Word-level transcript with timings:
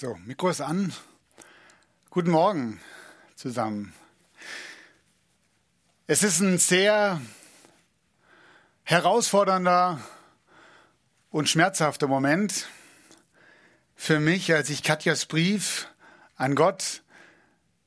So, 0.00 0.16
Mikro 0.24 0.48
ist 0.48 0.62
an. 0.62 0.94
Guten 2.08 2.30
Morgen 2.30 2.80
zusammen. 3.36 3.92
Es 6.06 6.22
ist 6.22 6.40
ein 6.40 6.56
sehr 6.56 7.20
herausfordernder 8.84 10.00
und 11.28 11.50
schmerzhafter 11.50 12.06
Moment 12.06 12.66
für 13.94 14.20
mich, 14.20 14.54
als 14.54 14.70
ich 14.70 14.82
Katjas 14.82 15.26
Brief 15.26 15.86
an 16.34 16.54
Gott, 16.54 17.02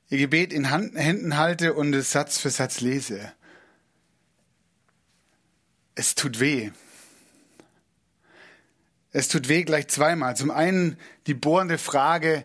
ihr 0.08 0.18
Gebet 0.18 0.52
in 0.52 0.70
Hand, 0.70 0.94
Händen 0.94 1.36
halte 1.36 1.74
und 1.74 1.92
es 1.94 2.12
Satz 2.12 2.38
für 2.38 2.50
Satz 2.50 2.80
lese. 2.80 3.32
Es 5.96 6.14
tut 6.14 6.38
weh. 6.38 6.70
Es 9.14 9.28
tut 9.28 9.48
weh 9.48 9.62
gleich 9.62 9.86
zweimal. 9.86 10.36
Zum 10.36 10.50
einen 10.50 10.98
die 11.28 11.34
bohrende 11.34 11.78
Frage, 11.78 12.42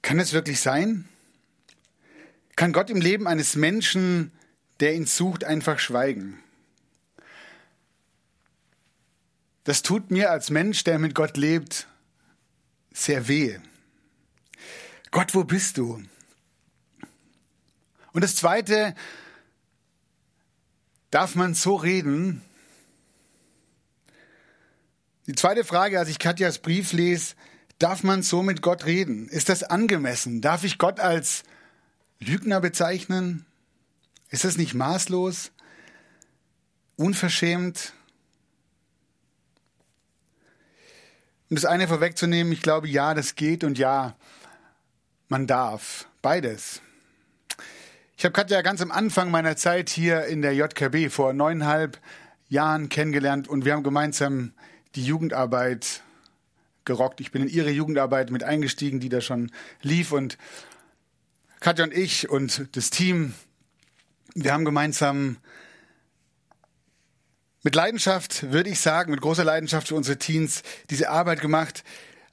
kann 0.00 0.20
es 0.20 0.32
wirklich 0.32 0.60
sein? 0.60 1.08
Kann 2.54 2.72
Gott 2.72 2.88
im 2.88 3.00
Leben 3.00 3.26
eines 3.26 3.56
Menschen, 3.56 4.30
der 4.78 4.94
ihn 4.94 5.04
sucht, 5.04 5.42
einfach 5.42 5.80
schweigen? 5.80 6.38
Das 9.64 9.82
tut 9.82 10.12
mir 10.12 10.30
als 10.30 10.50
Mensch, 10.50 10.84
der 10.84 11.00
mit 11.00 11.16
Gott 11.16 11.36
lebt, 11.36 11.88
sehr 12.92 13.26
weh. 13.26 13.58
Gott, 15.10 15.34
wo 15.34 15.42
bist 15.42 15.78
du? 15.78 16.00
Und 18.12 18.22
das 18.22 18.36
Zweite, 18.36 18.94
darf 21.10 21.34
man 21.34 21.54
so 21.54 21.74
reden? 21.74 22.45
Die 25.26 25.34
zweite 25.34 25.64
Frage, 25.64 25.98
als 25.98 26.08
ich 26.08 26.20
Katjas 26.20 26.58
Brief 26.58 26.92
lese, 26.92 27.34
darf 27.80 28.04
man 28.04 28.22
so 28.22 28.44
mit 28.44 28.62
Gott 28.62 28.86
reden? 28.86 29.28
Ist 29.28 29.48
das 29.48 29.64
angemessen? 29.64 30.40
Darf 30.40 30.62
ich 30.62 30.78
Gott 30.78 31.00
als 31.00 31.42
Lügner 32.20 32.60
bezeichnen? 32.60 33.44
Ist 34.30 34.44
das 34.44 34.56
nicht 34.56 34.74
maßlos? 34.74 35.50
Unverschämt? 36.94 37.92
Um 41.50 41.56
das 41.56 41.64
eine 41.64 41.88
vorwegzunehmen, 41.88 42.52
ich 42.52 42.62
glaube, 42.62 42.88
ja, 42.88 43.12
das 43.12 43.34
geht 43.34 43.64
und 43.64 43.78
ja, 43.78 44.16
man 45.28 45.48
darf. 45.48 46.08
Beides. 46.22 46.80
Ich 48.16 48.24
habe 48.24 48.32
Katja 48.32 48.62
ganz 48.62 48.80
am 48.80 48.92
Anfang 48.92 49.30
meiner 49.30 49.56
Zeit 49.56 49.90
hier 49.90 50.24
in 50.26 50.40
der 50.40 50.54
JKB 50.54 51.10
vor 51.10 51.32
neuneinhalb 51.32 52.00
Jahren 52.48 52.88
kennengelernt 52.88 53.48
und 53.48 53.64
wir 53.64 53.74
haben 53.74 53.82
gemeinsam 53.82 54.52
die 54.96 55.04
Jugendarbeit 55.04 56.02
gerockt. 56.84 57.20
Ich 57.20 57.30
bin 57.30 57.42
in 57.42 57.48
ihre 57.48 57.70
Jugendarbeit 57.70 58.30
mit 58.30 58.42
eingestiegen, 58.42 58.98
die 58.98 59.08
da 59.08 59.20
schon 59.20 59.52
lief 59.82 60.12
und 60.12 60.38
Katja 61.60 61.84
und 61.84 61.94
ich 61.94 62.28
und 62.28 62.68
das 62.76 62.90
Team, 62.90 63.34
wir 64.34 64.52
haben 64.52 64.64
gemeinsam 64.64 65.36
mit 67.62 67.74
Leidenschaft, 67.74 68.52
würde 68.52 68.70
ich 68.70 68.80
sagen, 68.80 69.10
mit 69.10 69.20
großer 69.20 69.44
Leidenschaft 69.44 69.88
für 69.88 69.96
unsere 69.96 70.18
Teens 70.18 70.62
diese 70.90 71.10
Arbeit 71.10 71.40
gemacht. 71.40 71.82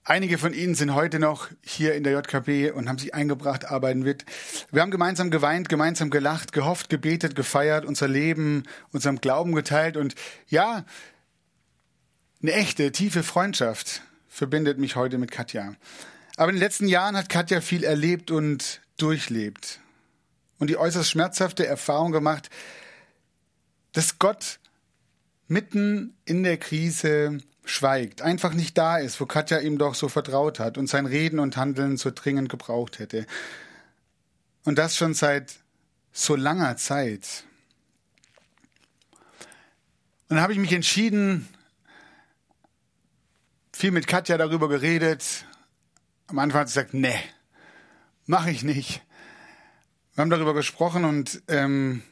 Einige 0.06 0.38
von 0.38 0.54
ihnen 0.54 0.76
sind 0.76 0.94
heute 0.94 1.18
noch 1.18 1.48
hier 1.62 1.96
in 1.96 2.04
der 2.04 2.14
JKB 2.14 2.72
und 2.76 2.90
haben 2.90 2.98
sich 2.98 3.14
eingebracht, 3.14 3.66
arbeiten 3.66 4.02
mit. 4.02 4.26
Wir 4.72 4.82
haben 4.82 4.92
gemeinsam 4.92 5.32
geweint, 5.32 5.70
gemeinsam 5.70 6.10
gelacht, 6.10 6.52
gehofft, 6.52 6.90
gebetet, 6.90 7.36
gefeiert, 7.36 7.86
unser 7.86 8.10
Leben, 8.10 8.64
unserem 8.92 9.22
Glauben 9.22 9.54
geteilt 9.54 9.96
und 9.96 10.14
ja, 10.50 10.84
eine 12.44 12.54
echte, 12.54 12.92
tiefe 12.92 13.24
Freundschaft 13.24 14.02
verbindet 14.28 14.78
mich 14.78 14.96
heute 14.96 15.18
mit 15.18 15.32
Katja. 15.32 15.76
Aber 16.36 16.50
in 16.50 16.58
den 16.58 16.64
letzten 16.64 16.88
Jahren 16.88 17.16
hat 17.16 17.30
Katja 17.30 17.62
viel 17.62 17.84
erlebt 17.84 18.32
und 18.32 18.82
durchlebt 18.98 19.80
und 20.60 20.70
die 20.70 20.78
äußerst 20.78 21.10
schmerzhafte 21.10 21.66
Erfahrung 21.66 22.12
gemacht, 22.12 22.50
dass 23.94 24.20
Gott 24.20 24.60
mitten 25.48 26.16
in 26.26 26.44
der 26.44 26.58
Krise 26.58 27.40
schweigt, 27.66 28.22
einfach 28.22 28.54
nicht 28.54 28.78
da 28.78 28.98
ist, 28.98 29.22
wo 29.22 29.26
Katja 29.26 29.60
ihm 29.60 29.78
doch 29.78 29.96
so 29.96 30.10
vertraut 30.10 30.60
hat 30.60 30.78
und 30.78 30.88
sein 30.88 31.06
Reden 31.06 31.40
und 31.40 31.56
Handeln 31.56 31.98
so 31.98 32.12
dringend 32.14 32.50
gebraucht 32.50 33.00
hätte. 33.00 33.26
Und 34.66 34.78
das 34.78 34.98
schon 34.98 35.14
seit 35.14 35.56
so 36.12 36.36
langer 36.36 36.76
Zeit. 36.76 37.46
Und 40.30 40.38
dann 40.38 40.42
habe 40.42 40.54
ich 40.54 40.60
mich 40.60 40.74
entschieden, 40.74 41.48
viel 43.76 43.92
mit 43.92 44.08
Katja 44.08 44.38
darüber 44.38 44.70
geredet. 44.70 45.46
Am 46.28 46.40
Anfang 46.40 46.62
hat 46.62 46.70
sie 46.70 46.76
gesagt, 46.76 46.94
nee, 46.94 47.20
mache 48.26 48.52
ich 48.52 48.64
nicht. 48.64 49.02
Wir 50.14 50.22
haben 50.22 50.30
darüber 50.30 50.54
gesprochen 50.54 51.06
und 51.06 51.42
ähm, 51.48 52.04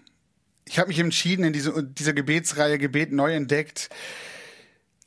ich 0.66 0.80
habe 0.80 0.90
mich 0.90 1.00
entschieden, 1.00 1.46
in 1.46 1.54
diese, 1.54 1.84
dieser 1.84 2.14
Gebetsreihe 2.14 2.78
Gebet 2.78 3.12
neu 3.12 3.34
entdeckt, 3.34 3.90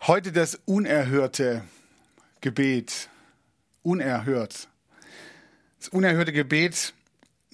heute 0.02 0.30
das 0.30 0.60
unerhörte 0.64 1.64
Gebet, 2.40 3.08
unerhört, 3.82 4.68
das 5.78 5.88
unerhörte 5.88 6.32
Gebet 6.32 6.94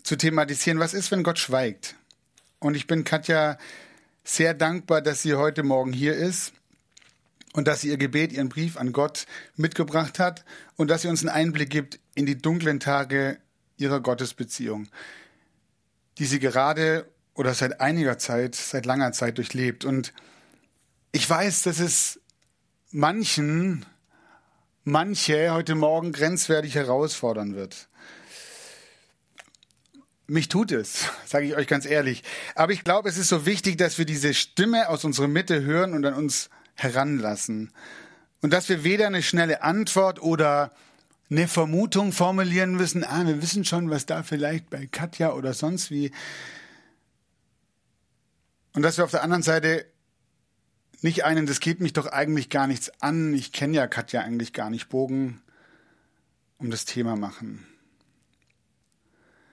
zu 0.02 0.16
thematisieren. 0.16 0.78
Was 0.78 0.92
ist, 0.92 1.10
wenn 1.10 1.22
Gott 1.22 1.38
schweigt? 1.38 1.96
Und 2.58 2.74
ich 2.74 2.86
bin 2.86 3.04
Katja 3.04 3.56
sehr 4.24 4.52
dankbar, 4.52 5.00
dass 5.00 5.22
sie 5.22 5.34
heute 5.34 5.62
Morgen 5.62 5.92
hier 5.92 6.14
ist 6.14 6.52
und 7.52 7.66
dass 7.66 7.80
sie 7.80 7.88
ihr 7.88 7.96
Gebet, 7.96 8.32
ihren 8.32 8.48
Brief 8.48 8.76
an 8.76 8.92
Gott 8.92 9.26
mitgebracht 9.56 10.18
hat 10.18 10.44
und 10.76 10.88
dass 10.88 11.02
sie 11.02 11.08
uns 11.08 11.20
einen 11.20 11.30
Einblick 11.30 11.70
gibt 11.70 11.98
in 12.14 12.26
die 12.26 12.38
dunklen 12.38 12.80
Tage 12.80 13.38
ihrer 13.76 14.00
Gottesbeziehung, 14.00 14.88
die 16.18 16.26
sie 16.26 16.38
gerade 16.38 17.08
oder 17.34 17.54
seit 17.54 17.80
einiger 17.80 18.18
Zeit, 18.18 18.54
seit 18.54 18.86
langer 18.86 19.12
Zeit 19.12 19.38
durchlebt. 19.38 19.84
Und 19.84 20.12
ich 21.12 21.28
weiß, 21.28 21.62
dass 21.62 21.80
es 21.80 22.20
manchen, 22.90 23.86
manche 24.84 25.52
heute 25.52 25.74
Morgen 25.74 26.12
grenzwertig 26.12 26.74
herausfordern 26.74 27.54
wird. 27.54 27.88
Mich 30.26 30.48
tut 30.48 30.70
es, 30.70 31.06
sage 31.26 31.46
ich 31.46 31.56
euch 31.56 31.66
ganz 31.66 31.86
ehrlich. 31.86 32.22
Aber 32.54 32.72
ich 32.72 32.84
glaube, 32.84 33.08
es 33.08 33.16
ist 33.16 33.28
so 33.28 33.46
wichtig, 33.46 33.78
dass 33.78 33.98
wir 33.98 34.04
diese 34.04 34.34
Stimme 34.34 34.88
aus 34.88 35.04
unserer 35.04 35.28
Mitte 35.28 35.62
hören 35.62 35.94
und 35.94 36.04
an 36.04 36.14
uns 36.14 36.50
heranlassen. 36.82 37.72
Und 38.42 38.52
dass 38.52 38.68
wir 38.68 38.84
weder 38.84 39.06
eine 39.06 39.22
schnelle 39.22 39.62
Antwort 39.62 40.22
oder 40.22 40.72
eine 41.30 41.46
Vermutung 41.46 42.12
formulieren 42.12 42.74
müssen, 42.74 43.04
ah, 43.04 43.26
wir 43.26 43.40
wissen 43.42 43.64
schon, 43.64 43.90
was 43.90 44.06
da 44.06 44.22
vielleicht 44.22 44.70
bei 44.70 44.86
Katja 44.86 45.32
oder 45.32 45.54
sonst 45.54 45.90
wie. 45.90 46.10
Und 48.72 48.82
dass 48.82 48.96
wir 48.96 49.04
auf 49.04 49.10
der 49.10 49.22
anderen 49.22 49.42
Seite 49.42 49.86
nicht 51.02 51.24
einen, 51.24 51.46
das 51.46 51.60
geht 51.60 51.80
mich 51.80 51.92
doch 51.92 52.06
eigentlich 52.06 52.50
gar 52.50 52.66
nichts 52.66 52.90
an, 53.00 53.32
ich 53.32 53.52
kenne 53.52 53.76
ja 53.76 53.86
Katja 53.86 54.22
eigentlich 54.22 54.52
gar 54.52 54.70
nicht, 54.70 54.88
Bogen 54.88 55.40
um 56.58 56.70
das 56.70 56.84
Thema 56.84 57.16
machen. 57.16 57.66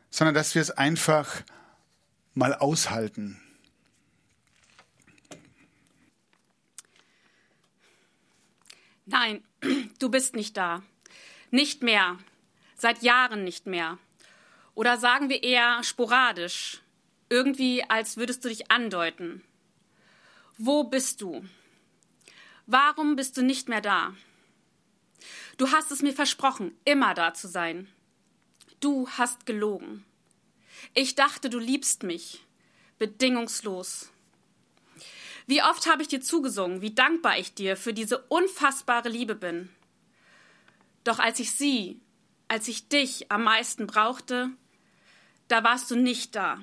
Sondern 0.09 0.35
dass 0.35 0.55
wir 0.55 0.61
es 0.61 0.71
einfach 0.71 1.43
mal 2.33 2.53
aushalten. 2.53 3.39
Nein, 9.07 9.43
du 9.99 10.09
bist 10.09 10.35
nicht 10.35 10.57
da. 10.57 10.83
Nicht 11.49 11.81
mehr. 11.81 12.17
Seit 12.75 13.01
Jahren 13.01 13.43
nicht 13.43 13.65
mehr. 13.65 13.97
Oder 14.75 14.97
sagen 14.97 15.29
wir 15.29 15.43
eher 15.43 15.81
sporadisch. 15.83 16.81
Irgendwie, 17.29 17.83
als 17.89 18.17
würdest 18.17 18.43
du 18.43 18.49
dich 18.49 18.69
andeuten. 18.69 19.43
Wo 20.57 20.83
bist 20.83 21.21
du? 21.21 21.45
Warum 22.65 23.15
bist 23.15 23.37
du 23.37 23.41
nicht 23.41 23.69
mehr 23.69 23.81
da? 23.81 24.13
Du 25.57 25.71
hast 25.71 25.91
es 25.91 26.01
mir 26.01 26.13
versprochen, 26.13 26.77
immer 26.83 27.13
da 27.13 27.33
zu 27.33 27.47
sein. 27.47 27.87
Du 28.81 29.09
hast 29.09 29.45
gelogen. 29.45 30.05
Ich 30.93 31.15
dachte, 31.15 31.49
du 31.49 31.59
liebst 31.59 32.03
mich. 32.03 32.43
Bedingungslos. 32.99 34.11
Wie 35.47 35.63
oft 35.63 35.87
habe 35.87 36.01
ich 36.01 36.09
dir 36.09 36.19
zugesungen, 36.19 36.81
wie 36.81 36.93
dankbar 36.93 37.39
ich 37.39 37.53
dir 37.53 37.77
für 37.77 37.93
diese 37.93 38.19
unfassbare 38.27 39.07
Liebe 39.07 39.33
bin. 39.33 39.69
Doch 41.05 41.19
als 41.19 41.39
ich 41.39 41.51
sie, 41.51 42.01
als 42.49 42.67
ich 42.67 42.89
dich 42.89 43.31
am 43.31 43.43
meisten 43.43 43.87
brauchte, 43.87 44.49
da 45.47 45.63
warst 45.63 45.89
du 45.89 45.95
nicht 45.95 46.35
da. 46.35 46.61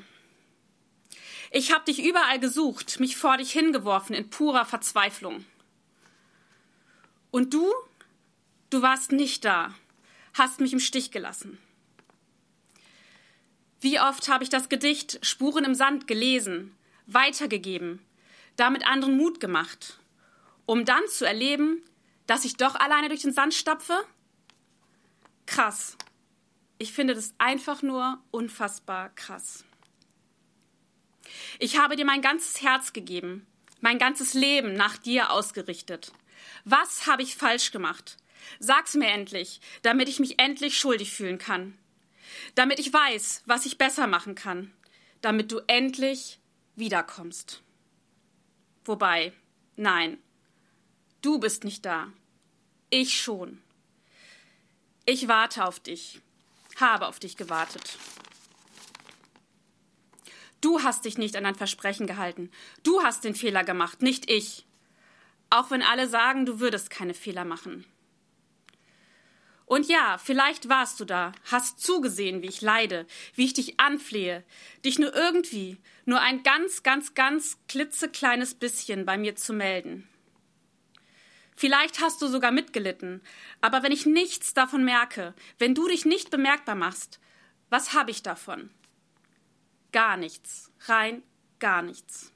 Ich 1.51 1.73
habe 1.73 1.87
dich 1.87 2.05
überall 2.05 2.39
gesucht, 2.39 3.01
mich 3.01 3.17
vor 3.17 3.39
dich 3.39 3.53
hingeworfen 3.53 4.15
in 4.15 4.29
purer 4.29 4.67
Verzweiflung. 4.67 5.47
Und 7.31 7.55
du, 7.55 7.73
du 8.69 8.83
warst 8.83 9.13
nicht 9.13 9.47
da, 9.47 9.75
hast 10.35 10.61
mich 10.61 10.75
im 10.75 10.81
Stich 10.81 11.11
gelassen. 11.11 11.57
Wie 13.81 13.99
oft 13.99 14.29
habe 14.29 14.45
ich 14.45 14.51
das 14.51 14.69
Gedicht 14.69 15.25
Spuren 15.25 15.65
im 15.65 15.75
Sand 15.75 16.07
gelesen, 16.07 16.77
weitergegeben, 17.07 18.04
damit 18.57 18.87
anderen 18.87 19.17
Mut 19.17 19.41
gemacht, 19.41 19.99
um 20.67 20.85
dann 20.85 21.07
zu 21.09 21.25
erleben, 21.27 21.83
dass 22.27 22.45
ich 22.45 22.57
doch 22.57 22.75
alleine 22.75 23.09
durch 23.09 23.23
den 23.23 23.33
Sand 23.33 23.55
stapfe? 23.55 24.05
Krass. 25.47 25.97
Ich 26.79 26.93
finde 26.93 27.15
das 27.15 27.35
einfach 27.39 27.83
nur 27.83 28.19
unfassbar 28.31 29.11
krass. 29.11 29.65
Ich 31.59 31.79
habe 31.79 31.97
dir 31.97 32.05
mein 32.05 32.23
ganzes 32.23 32.63
Herz 32.63 32.93
gegeben, 32.93 33.47
mein 33.81 33.99
ganzes 33.99 34.35
Leben 34.35 34.75
nach 34.75 34.97
dir 34.97 35.31
ausgerichtet. 35.31 36.13
Was 36.65 37.07
habe 37.07 37.23
ich 37.23 37.37
falsch 37.37 37.71
gemacht? 37.71 38.17
Sag's 38.59 38.95
mir 38.95 39.09
endlich, 39.09 39.61
damit 39.83 40.09
ich 40.09 40.21
mich 40.21 40.39
endlich 40.39 40.79
schuldig 40.79 41.13
fühlen 41.13 41.39
kann. 41.39 41.79
Damit 42.55 42.79
ich 42.79 42.93
weiß, 42.93 43.43
was 43.47 43.67
ich 43.67 43.79
besser 43.79 44.07
machen 44.07 44.35
kann. 44.35 44.73
Damit 45.21 45.53
du 45.53 45.61
endlich 45.67 46.41
wiederkommst. 46.77 47.63
Wobei, 48.85 49.33
nein, 49.77 50.19
du 51.23 51.39
bist 51.39 51.65
nicht 51.65 51.85
da. 51.85 52.13
Ich 52.91 53.21
schon. 53.21 53.61
Ich 55.07 55.29
warte 55.29 55.65
auf 55.65 55.81
dich, 55.81 56.21
habe 56.77 57.09
auf 57.09 57.19
dich 57.19 57.37
gewartet. 57.37 57.99
Du 60.61 60.83
hast 60.83 61.05
dich 61.05 61.19
nicht 61.19 61.37
an 61.37 61.45
dein 61.45 61.55
Versprechen 61.55 62.07
gehalten. 62.07 62.51
Du 62.83 63.03
hast 63.03 63.25
den 63.25 63.35
Fehler 63.35 63.65
gemacht, 63.65 64.01
nicht 64.01 64.31
ich. 64.31 64.65
Auch 65.51 65.71
wenn 65.71 65.83
alle 65.83 66.09
sagen, 66.09 66.47
du 66.47 66.59
würdest 66.59 66.89
keine 66.89 67.13
Fehler 67.13 67.45
machen. 67.45 67.85
Und 69.67 69.89
ja, 69.89 70.19
vielleicht 70.19 70.69
warst 70.69 71.01
du 71.01 71.05
da, 71.05 71.33
hast 71.45 71.81
zugesehen, 71.81 72.43
wie 72.43 72.49
ich 72.49 72.61
leide, 72.61 73.07
wie 73.35 73.47
ich 73.47 73.55
dich 73.55 73.81
anflehe, 73.81 74.45
dich 74.85 74.99
nur 74.99 75.15
irgendwie, 75.15 75.79
nur 76.05 76.21
ein 76.21 76.43
ganz, 76.43 76.83
ganz, 76.83 77.15
ganz 77.15 77.59
klitzekleines 77.69 78.55
bisschen 78.55 79.07
bei 79.07 79.17
mir 79.17 79.37
zu 79.37 79.53
melden. 79.53 80.07
Vielleicht 81.57 82.01
hast 82.01 82.21
du 82.21 82.27
sogar 82.27 82.51
mitgelitten, 82.51 83.23
aber 83.61 83.83
wenn 83.83 83.93
ich 83.93 84.07
nichts 84.07 84.55
davon 84.55 84.85
merke, 84.85 85.35
wenn 85.59 85.75
du 85.75 85.89
dich 85.89 86.05
nicht 86.05 86.31
bemerkbar 86.31 86.75
machst, 86.75 87.21
was 87.71 87.95
habe 87.95 88.11
ich 88.11 88.23
davon? 88.23 88.71
gar 89.95 90.17
nichts, 90.17 90.73
rein 90.87 91.23
gar 91.61 91.81
nichts. 91.81 92.34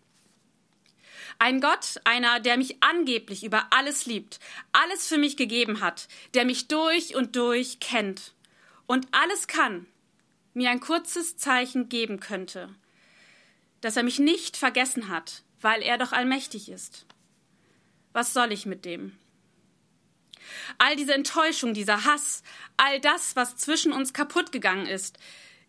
Ein 1.40 1.60
Gott, 1.60 2.00
einer, 2.04 2.40
der 2.40 2.56
mich 2.56 2.82
angeblich 2.82 3.44
über 3.44 3.68
alles 3.70 4.06
liebt, 4.06 4.40
alles 4.72 5.06
für 5.06 5.18
mich 5.18 5.36
gegeben 5.36 5.80
hat, 5.80 6.08
der 6.34 6.44
mich 6.44 6.66
durch 6.66 7.14
und 7.14 7.36
durch 7.36 7.78
kennt 7.78 8.34
und 8.86 9.06
alles 9.12 9.46
kann, 9.46 9.86
mir 10.52 10.70
ein 10.70 10.80
kurzes 10.80 11.36
Zeichen 11.36 11.88
geben 11.88 12.18
könnte, 12.18 12.74
dass 13.80 13.96
er 13.96 14.02
mich 14.02 14.18
nicht 14.18 14.56
vergessen 14.56 15.08
hat, 15.08 15.44
weil 15.60 15.82
er 15.82 15.96
doch 15.96 16.10
allmächtig 16.10 16.68
ist. 16.68 17.06
Was 18.12 18.32
soll 18.32 18.50
ich 18.50 18.66
mit 18.66 18.84
dem? 18.84 19.16
All 20.78 20.96
diese 20.96 21.14
Enttäuschung, 21.14 21.72
dieser 21.72 22.04
Hass, 22.04 22.42
all 22.76 23.00
das, 23.00 23.36
was 23.36 23.56
zwischen 23.56 23.92
uns 23.92 24.12
kaputt 24.12 24.50
gegangen 24.50 24.86
ist, 24.86 25.18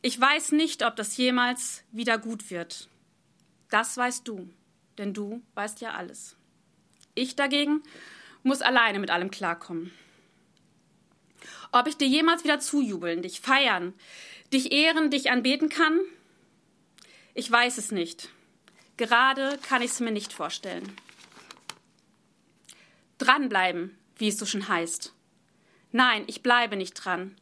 ich 0.02 0.20
weiß 0.20 0.54
nicht, 0.54 0.84
ob 0.84 0.96
das 0.96 1.18
jemals 1.18 1.84
wieder 1.92 2.18
gut 2.18 2.50
wird. 2.50 2.88
Das 3.70 3.98
weißt 3.98 4.28
du, 4.28 4.50
denn 5.00 5.14
du 5.14 5.42
weißt 5.56 5.82
ja 5.82 5.94
alles. 5.94 6.36
Ich 7.16 7.36
dagegen 7.36 7.82
muss 8.44 8.62
alleine 8.62 9.00
mit 9.00 9.10
allem 9.10 9.32
klarkommen. 9.32 9.92
Ob 11.72 11.88
ich 11.88 11.98
dir 11.98 12.08
jemals 12.08 12.44
wieder 12.44 12.60
zujubeln, 12.60 13.22
dich 13.22 13.42
feiern, 13.42 13.94
dich 14.54 14.72
ehren, 14.72 15.10
dich 15.10 15.32
anbeten 15.32 15.70
kann? 15.70 16.00
Ich 17.34 17.50
weiß 17.50 17.78
es 17.78 17.92
nicht. 17.92 18.30
Gerade 18.98 19.58
kann 19.62 19.82
ich 19.82 19.92
es 19.92 20.00
mir 20.00 20.12
nicht 20.12 20.34
vorstellen. 20.34 20.92
Dranbleiben, 23.18 23.98
wie 24.18 24.28
es 24.28 24.38
so 24.38 24.46
schon 24.46 24.68
heißt. 24.68 25.14
Nein, 25.92 26.24
ich 26.28 26.44
bleibe 26.44 26.76
nicht 26.76 26.94
dran, 26.94 27.36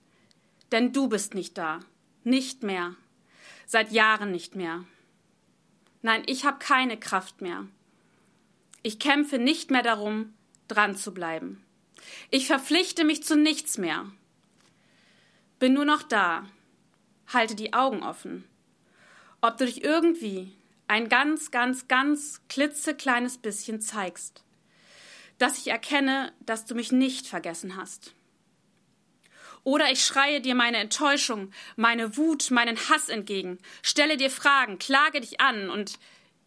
denn 0.72 0.94
du 0.94 1.08
bist 1.08 1.34
nicht 1.34 1.58
da. 1.58 1.80
Nicht 2.24 2.64
mehr. 2.64 2.96
Seit 3.66 3.92
Jahren 3.92 4.32
nicht 4.32 4.56
mehr. 4.56 4.86
Nein, 6.08 6.24
ich 6.26 6.46
habe 6.46 6.58
keine 6.58 6.98
Kraft 6.98 7.42
mehr. 7.42 7.68
Ich 8.82 8.98
kämpfe 8.98 9.40
nicht 9.40 9.72
mehr 9.72 9.84
darum, 9.84 10.34
dran 10.70 10.96
zu 10.96 11.14
bleiben. 11.14 11.66
Ich 12.30 12.48
verpflichte 12.48 13.04
mich 13.04 13.26
zu 13.26 13.36
nichts 13.36 13.78
mehr. 13.78 14.10
Bin 15.60 15.74
nur 15.74 15.84
noch 15.84 16.04
da. 16.04 16.46
Halte 17.28 17.56
die 17.56 17.74
Augen 17.74 18.04
offen. 18.04 18.46
Ob 19.42 19.58
du 19.58 19.66
dich 19.66 19.84
irgendwie 19.84 20.54
ein 20.88 21.10
ganz, 21.10 21.52
ganz, 21.52 21.90
ganz 21.90 22.40
klitzekleines 22.48 23.40
bisschen 23.40 23.82
zeigst. 23.82 24.46
Dass 25.40 25.58
ich 25.58 25.68
erkenne, 25.68 26.32
dass 26.40 26.64
du 26.64 26.74
mich 26.74 26.94
nicht 26.94 27.28
vergessen 27.28 27.76
hast. 27.76 28.16
Oder 29.68 29.92
ich 29.92 30.06
schreie 30.06 30.40
dir 30.40 30.56
meine 30.56 30.78
Enttäuschung, 30.78 31.52
meine 31.76 32.16
Wut, 32.16 32.52
meinen 32.52 32.78
Hass 32.78 33.10
entgegen, 33.10 33.60
stelle 33.84 34.16
dir 34.16 34.30
Fragen, 34.30 34.80
klage 34.80 35.20
dich 35.20 35.42
an 35.42 35.70
und 35.70 36.00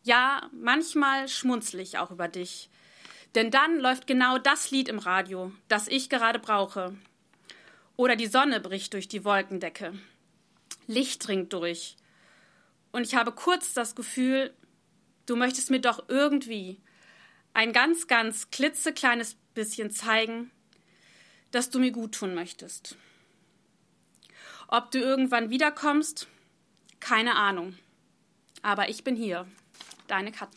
ja, 0.03 0.49
manchmal 0.59 1.29
schmunzle 1.29 1.83
ich 1.83 1.99
auch 1.99 2.11
über 2.11 2.29
dich. 2.29 2.71
Denn 3.35 3.51
dann 3.51 3.79
läuft 3.79 4.07
genau 4.07 4.39
das 4.39 4.71
Lied 4.71 4.89
im 4.89 4.99
Radio, 4.99 5.53
das 5.69 5.87
ich 5.87 6.09
gerade 6.09 6.39
brauche. 6.39 6.97
Oder 7.95 8.17
die 8.17 8.27
Sonne 8.27 8.59
bricht 8.59 8.95
durch 8.95 9.07
die 9.07 9.23
Wolkendecke. 9.23 9.93
Licht 10.87 11.29
dringt 11.29 11.53
durch. 11.53 11.97
Und 12.91 13.03
ich 13.03 13.17
habe 13.17 13.33
kurz 13.33 13.75
das 13.75 13.95
Gefühl, 13.95 14.55
du 15.27 15.37
möchtest 15.37 15.69
mir 15.69 15.83
doch 15.83 16.09
irgendwie 16.09 16.81
ein 17.53 17.75
ganz, 17.75 18.07
ganz 18.07 18.51
klitzekleines 18.51 19.37
bisschen 19.53 19.91
zeigen, 19.91 20.51
dass 21.51 21.69
du 21.69 21.81
mir 21.81 21.93
gut 21.93 22.15
tun 22.15 22.35
möchtest. 22.35 22.97
Ob 24.73 24.93
du 24.93 25.01
irgendwann 25.01 25.51
wiederkommst, 25.51 26.29
keine 27.01 27.35
Ahnung. 27.35 27.75
Aber 28.63 28.89
ich 28.89 29.03
bin 29.03 29.17
hier. 29.17 29.47
Deine 30.07 30.31
Katze. 30.31 30.57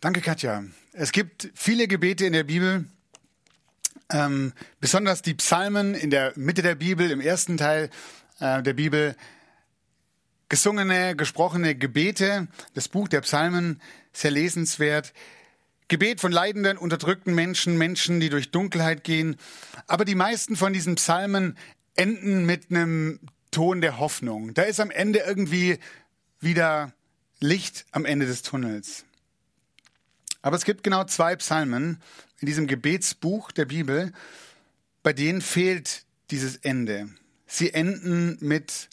Danke, 0.00 0.20
Katja. 0.20 0.64
Es 0.92 1.10
gibt 1.12 1.50
viele 1.54 1.88
Gebete 1.88 2.26
in 2.26 2.34
der 2.34 2.44
Bibel, 2.44 2.84
ähm, 4.10 4.52
besonders 4.80 5.22
die 5.22 5.32
Psalmen 5.32 5.94
in 5.94 6.10
der 6.10 6.34
Mitte 6.36 6.60
der 6.60 6.74
Bibel, 6.74 7.10
im 7.10 7.22
ersten 7.22 7.56
Teil 7.56 7.88
äh, 8.40 8.62
der 8.62 8.74
Bibel. 8.74 9.16
Gesungene, 10.50 11.16
gesprochene 11.16 11.74
Gebete, 11.74 12.48
das 12.74 12.88
Buch 12.88 13.08
der 13.08 13.22
Psalmen, 13.22 13.80
sehr 14.12 14.30
lesenswert. 14.30 15.14
Gebet 15.88 16.20
von 16.20 16.32
leidenden, 16.32 16.78
unterdrückten 16.78 17.34
Menschen, 17.34 17.76
Menschen, 17.76 18.20
die 18.20 18.30
durch 18.30 18.50
Dunkelheit 18.50 19.04
gehen. 19.04 19.36
Aber 19.86 20.04
die 20.04 20.14
meisten 20.14 20.56
von 20.56 20.72
diesen 20.72 20.94
Psalmen 20.94 21.58
enden 21.94 22.46
mit 22.46 22.70
einem 22.70 23.20
Ton 23.50 23.80
der 23.80 23.98
Hoffnung. 23.98 24.54
Da 24.54 24.62
ist 24.62 24.80
am 24.80 24.90
Ende 24.90 25.20
irgendwie 25.20 25.78
wieder 26.40 26.92
Licht 27.40 27.84
am 27.92 28.04
Ende 28.04 28.26
des 28.26 28.42
Tunnels. 28.42 29.04
Aber 30.42 30.56
es 30.56 30.64
gibt 30.64 30.82
genau 30.82 31.04
zwei 31.04 31.36
Psalmen 31.36 32.02
in 32.40 32.46
diesem 32.46 32.66
Gebetsbuch 32.66 33.52
der 33.52 33.64
Bibel, 33.64 34.12
bei 35.02 35.12
denen 35.12 35.40
fehlt 35.40 36.04
dieses 36.30 36.56
Ende. 36.56 37.08
Sie 37.46 37.72
enden 37.72 38.36
mit 38.40 38.88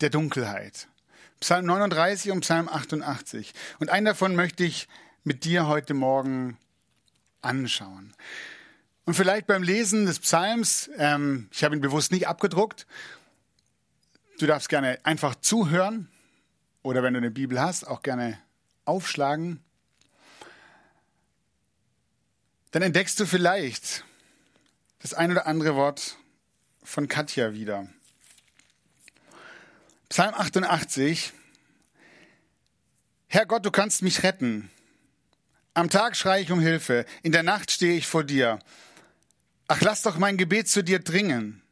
der 0.00 0.10
Dunkelheit. 0.10 0.88
Psalm 1.40 1.66
39 1.66 2.32
und 2.32 2.40
Psalm 2.40 2.68
88. 2.68 3.52
Und 3.78 3.90
einen 3.90 4.06
davon 4.06 4.34
möchte 4.34 4.64
ich 4.64 4.88
mit 5.24 5.44
dir 5.44 5.66
heute 5.66 5.94
Morgen 5.94 6.56
anschauen. 7.42 8.14
Und 9.04 9.14
vielleicht 9.14 9.46
beim 9.46 9.62
Lesen 9.62 10.06
des 10.06 10.20
Psalms, 10.20 10.90
ähm, 10.96 11.48
ich 11.52 11.64
habe 11.64 11.74
ihn 11.74 11.80
bewusst 11.80 12.12
nicht 12.12 12.28
abgedruckt, 12.28 12.86
du 14.38 14.46
darfst 14.46 14.68
gerne 14.68 14.98
einfach 15.04 15.34
zuhören 15.34 16.08
oder 16.82 17.02
wenn 17.02 17.14
du 17.14 17.18
eine 17.18 17.30
Bibel 17.30 17.60
hast, 17.60 17.86
auch 17.86 18.02
gerne 18.02 18.38
aufschlagen. 18.84 19.60
Dann 22.70 22.82
entdeckst 22.82 23.18
du 23.18 23.26
vielleicht 23.26 24.04
das 25.00 25.12
ein 25.12 25.32
oder 25.32 25.46
andere 25.46 25.74
Wort 25.74 26.16
von 26.82 27.08
Katja 27.08 27.52
wieder. 27.52 27.88
Psalm 30.08 30.34
88. 30.34 31.32
Herr 33.26 33.46
Gott, 33.46 33.64
du 33.64 33.70
kannst 33.70 34.02
mich 34.02 34.22
retten. 34.22 34.70
Am 35.74 35.88
Tag 35.88 36.16
schreie 36.16 36.42
ich 36.42 36.50
um 36.50 36.60
Hilfe, 36.60 37.04
in 37.22 37.32
der 37.32 37.42
Nacht 37.42 37.70
stehe 37.70 37.96
ich 37.96 38.06
vor 38.06 38.24
dir. 38.24 38.58
Ach, 39.68 39.80
lass 39.80 40.02
doch 40.02 40.18
mein 40.18 40.36
Gebet 40.36 40.68
zu 40.68 40.82
dir 40.82 40.98
dringen. 40.98 41.62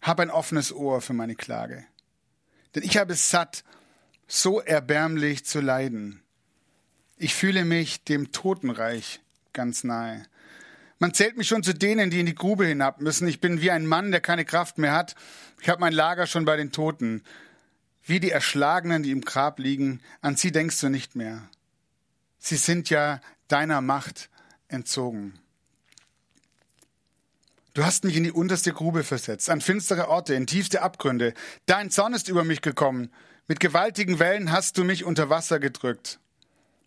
Hab 0.00 0.20
ein 0.20 0.30
offenes 0.30 0.72
Ohr 0.72 1.02
für 1.02 1.12
meine 1.12 1.34
Klage. 1.34 1.84
Denn 2.74 2.82
ich 2.82 2.96
habe 2.96 3.12
es 3.12 3.30
satt, 3.30 3.62
so 4.26 4.60
erbärmlich 4.60 5.44
zu 5.44 5.60
leiden. 5.60 6.22
Ich 7.16 7.34
fühle 7.34 7.64
mich 7.64 8.04
dem 8.04 8.32
Totenreich 8.32 9.20
ganz 9.52 9.84
nahe. 9.84 10.22
Man 10.98 11.14
zählt 11.14 11.36
mich 11.36 11.48
schon 11.48 11.62
zu 11.62 11.74
denen, 11.74 12.10
die 12.10 12.20
in 12.20 12.26
die 12.26 12.34
Grube 12.34 12.66
hinab 12.66 13.00
müssen. 13.00 13.28
Ich 13.28 13.40
bin 13.40 13.60
wie 13.60 13.70
ein 13.70 13.86
Mann, 13.86 14.10
der 14.10 14.20
keine 14.20 14.44
Kraft 14.44 14.78
mehr 14.78 14.92
hat. 14.92 15.14
Ich 15.60 15.68
habe 15.68 15.80
mein 15.80 15.92
Lager 15.92 16.26
schon 16.26 16.44
bei 16.44 16.56
den 16.56 16.72
Toten. 16.72 17.22
Wie 18.04 18.20
die 18.20 18.30
Erschlagenen, 18.30 19.02
die 19.02 19.10
im 19.10 19.20
Grab 19.20 19.58
liegen, 19.58 20.00
an 20.22 20.36
sie 20.36 20.52
denkst 20.52 20.80
du 20.80 20.88
nicht 20.88 21.16
mehr. 21.16 21.48
Sie 22.38 22.56
sind 22.56 22.90
ja 22.90 23.20
deiner 23.48 23.80
Macht 23.80 24.30
entzogen. 24.68 25.38
Du 27.74 27.84
hast 27.84 28.04
mich 28.04 28.16
in 28.16 28.24
die 28.24 28.32
unterste 28.32 28.72
Grube 28.72 29.04
versetzt, 29.04 29.50
an 29.50 29.60
finstere 29.60 30.08
Orte, 30.08 30.34
in 30.34 30.46
tiefste 30.46 30.82
Abgründe. 30.82 31.34
Dein 31.66 31.90
Zorn 31.90 32.12
ist 32.12 32.28
über 32.28 32.44
mich 32.44 32.60
gekommen. 32.60 33.12
Mit 33.46 33.60
gewaltigen 33.60 34.18
Wellen 34.18 34.50
hast 34.50 34.78
du 34.78 34.84
mich 34.84 35.04
unter 35.04 35.30
Wasser 35.30 35.60
gedrückt. 35.60 36.18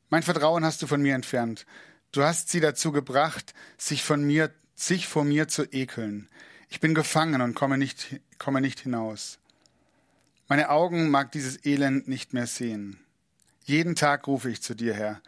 Mein 0.09 0.23
Vertrauen 0.23 0.65
hast 0.65 0.81
du 0.81 0.87
von 0.87 1.01
mir 1.01 1.15
entfernt. 1.15 1.65
Du 2.11 2.23
hast 2.23 2.49
sie 2.49 2.59
dazu 2.59 2.91
gebracht, 2.91 3.53
sich 3.77 4.03
von 4.03 4.23
mir, 4.23 4.51
sich 4.75 5.07
vor 5.07 5.23
mir 5.23 5.47
zu 5.47 5.63
ekeln. 5.71 6.27
Ich 6.67 6.81
bin 6.81 6.93
gefangen 6.93 7.41
und 7.41 7.55
komme 7.55 7.77
nicht, 7.77 8.19
komme 8.37 8.59
nicht 8.59 8.81
hinaus. 8.81 9.39
Meine 10.49 10.69
Augen 10.69 11.09
mag 11.09 11.31
dieses 11.31 11.65
Elend 11.65 12.09
nicht 12.09 12.33
mehr 12.33 12.47
sehen. 12.47 12.99
Jeden 13.63 13.95
Tag 13.95 14.27
rufe 14.27 14.49
ich 14.49 14.61
zu 14.61 14.75
dir, 14.75 14.93
Herr. 14.93 15.21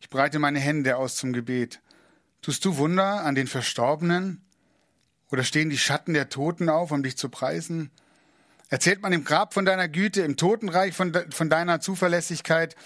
Ich 0.00 0.08
breite 0.08 0.38
meine 0.38 0.60
Hände 0.60 0.96
aus 0.96 1.16
zum 1.16 1.32
Gebet. 1.32 1.80
Tust 2.40 2.64
du 2.64 2.76
Wunder 2.76 3.24
an 3.24 3.34
den 3.34 3.46
Verstorbenen? 3.46 4.40
Oder 5.30 5.44
stehen 5.44 5.70
die 5.70 5.78
Schatten 5.78 6.14
der 6.14 6.28
Toten 6.28 6.68
auf, 6.68 6.90
um 6.90 7.02
dich 7.02 7.16
zu 7.16 7.28
preisen? 7.28 7.90
Erzählt 8.68 9.02
man 9.02 9.12
im 9.12 9.24
Grab 9.24 9.54
von 9.54 9.64
deiner 9.64 9.88
Güte, 9.88 10.22
im 10.22 10.36
Totenreich 10.36 10.94
von, 10.94 11.12
de 11.12 11.30
von 11.30 11.50
deiner 11.50 11.80
Zuverlässigkeit? 11.80 12.76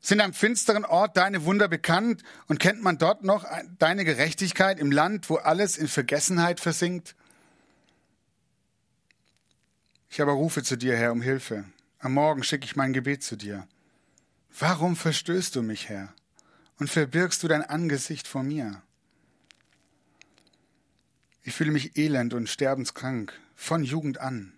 Sind 0.00 0.20
am 0.20 0.32
finsteren 0.32 0.84
Ort 0.84 1.16
deine 1.16 1.44
Wunder 1.44 1.68
bekannt 1.68 2.22
und 2.48 2.58
kennt 2.58 2.82
man 2.82 2.98
dort 2.98 3.22
noch 3.22 3.46
deine 3.78 4.04
Gerechtigkeit 4.04 4.80
im 4.80 4.90
Land, 4.90 5.30
wo 5.30 5.36
alles 5.36 5.76
in 5.76 5.88
Vergessenheit 5.88 6.58
versinkt? 6.58 7.14
Ich 10.10 10.20
aber 10.20 10.32
rufe 10.32 10.62
zu 10.62 10.76
dir, 10.76 10.96
Herr, 10.96 11.12
um 11.12 11.22
Hilfe. 11.22 11.64
Am 12.00 12.14
Morgen 12.14 12.42
schicke 12.42 12.64
ich 12.64 12.76
mein 12.76 12.92
Gebet 12.92 13.22
zu 13.22 13.36
dir. 13.36 13.66
Warum 14.58 14.96
verstößt 14.96 15.56
du 15.56 15.62
mich, 15.62 15.88
Herr, 15.88 16.14
und 16.78 16.88
verbirgst 16.88 17.42
du 17.42 17.48
dein 17.48 17.62
Angesicht 17.62 18.28
vor 18.28 18.42
mir? 18.42 18.82
Ich 21.42 21.54
fühle 21.54 21.72
mich 21.72 21.96
elend 21.96 22.34
und 22.34 22.48
sterbenskrank 22.48 23.32
von 23.54 23.82
Jugend 23.82 24.18
an. 24.18 24.52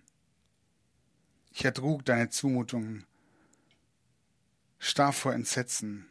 Ich 1.52 1.64
ertrug 1.64 2.04
deine 2.04 2.30
Zumutungen 2.30 3.06
starr 4.84 5.12
vor 5.12 5.32
Entsetzen. 5.32 6.06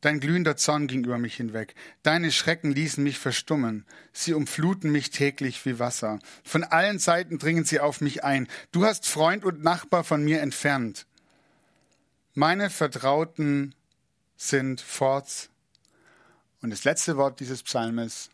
Dein 0.00 0.20
glühender 0.20 0.56
Zorn 0.56 0.86
ging 0.86 1.04
über 1.04 1.18
mich 1.18 1.36
hinweg. 1.36 1.74
Deine 2.02 2.30
Schrecken 2.30 2.72
ließen 2.72 3.02
mich 3.02 3.18
verstummen. 3.18 3.86
Sie 4.12 4.34
umfluten 4.34 4.90
mich 4.90 5.10
täglich 5.10 5.64
wie 5.64 5.78
Wasser. 5.78 6.18
Von 6.42 6.64
allen 6.64 6.98
Seiten 6.98 7.38
dringen 7.38 7.64
sie 7.64 7.80
auf 7.80 8.00
mich 8.00 8.22
ein. 8.22 8.48
Du 8.72 8.84
hast 8.84 9.06
Freund 9.06 9.44
und 9.44 9.62
Nachbar 9.62 10.04
von 10.04 10.22
mir 10.22 10.40
entfernt. 10.40 11.06
Meine 12.36 12.68
Vertrauten 12.68 13.76
sind 14.36 14.80
fort. 14.80 15.50
Und 16.62 16.70
das 16.70 16.82
letzte 16.82 17.16
Wort 17.16 17.38
dieses 17.38 17.62
Psalmes, 17.62 18.28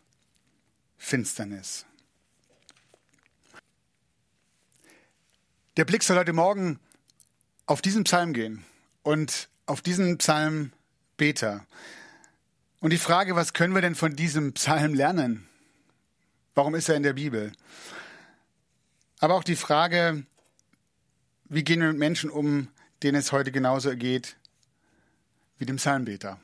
Finsternis. 0.97 1.85
Der 5.77 5.85
Blick 5.85 6.01
soll 6.01 6.17
heute 6.17 6.33
Morgen 6.33 6.79
auf 7.67 7.83
diesen 7.83 8.03
Psalm 8.05 8.33
gehen 8.33 8.65
und 9.03 9.49
auf 9.67 9.83
diesen 9.83 10.17
Psalm 10.17 10.73
Beter. 11.17 11.67
Und 12.79 12.89
die 12.89 12.97
Frage, 12.97 13.35
was 13.35 13.53
können 13.53 13.75
wir 13.75 13.81
denn 13.81 13.93
von 13.93 14.15
diesem 14.15 14.53
Psalm 14.53 14.95
lernen? 14.95 15.47
Warum 16.55 16.73
ist 16.73 16.89
er 16.89 16.95
in 16.95 17.03
der 17.03 17.13
Bibel? 17.13 17.51
Aber 19.19 19.35
auch 19.35 19.43
die 19.43 19.55
Frage, 19.55 20.25
wie 21.45 21.63
gehen 21.63 21.81
wir 21.81 21.89
mit 21.89 21.99
Menschen 21.99 22.31
um, 22.31 22.67
denen 23.03 23.19
es 23.19 23.31
heute 23.31 23.51
genauso 23.51 23.95
geht 23.95 24.35
wie 25.57 25.65
dem 25.65 25.77
Psalmbeter? 25.77 26.39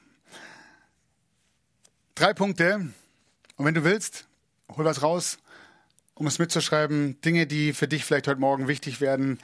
Drei 2.15 2.33
Punkte. 2.33 2.93
Und 3.55 3.65
wenn 3.65 3.73
du 3.73 3.83
willst, 3.83 4.27
hol 4.75 4.85
was 4.85 5.01
raus, 5.01 5.37
um 6.15 6.27
es 6.27 6.39
mitzuschreiben. 6.39 7.19
Dinge, 7.21 7.47
die 7.47 7.73
für 7.73 7.87
dich 7.87 8.05
vielleicht 8.05 8.27
heute 8.27 8.39
Morgen 8.39 8.67
wichtig 8.67 9.01
werden, 9.01 9.39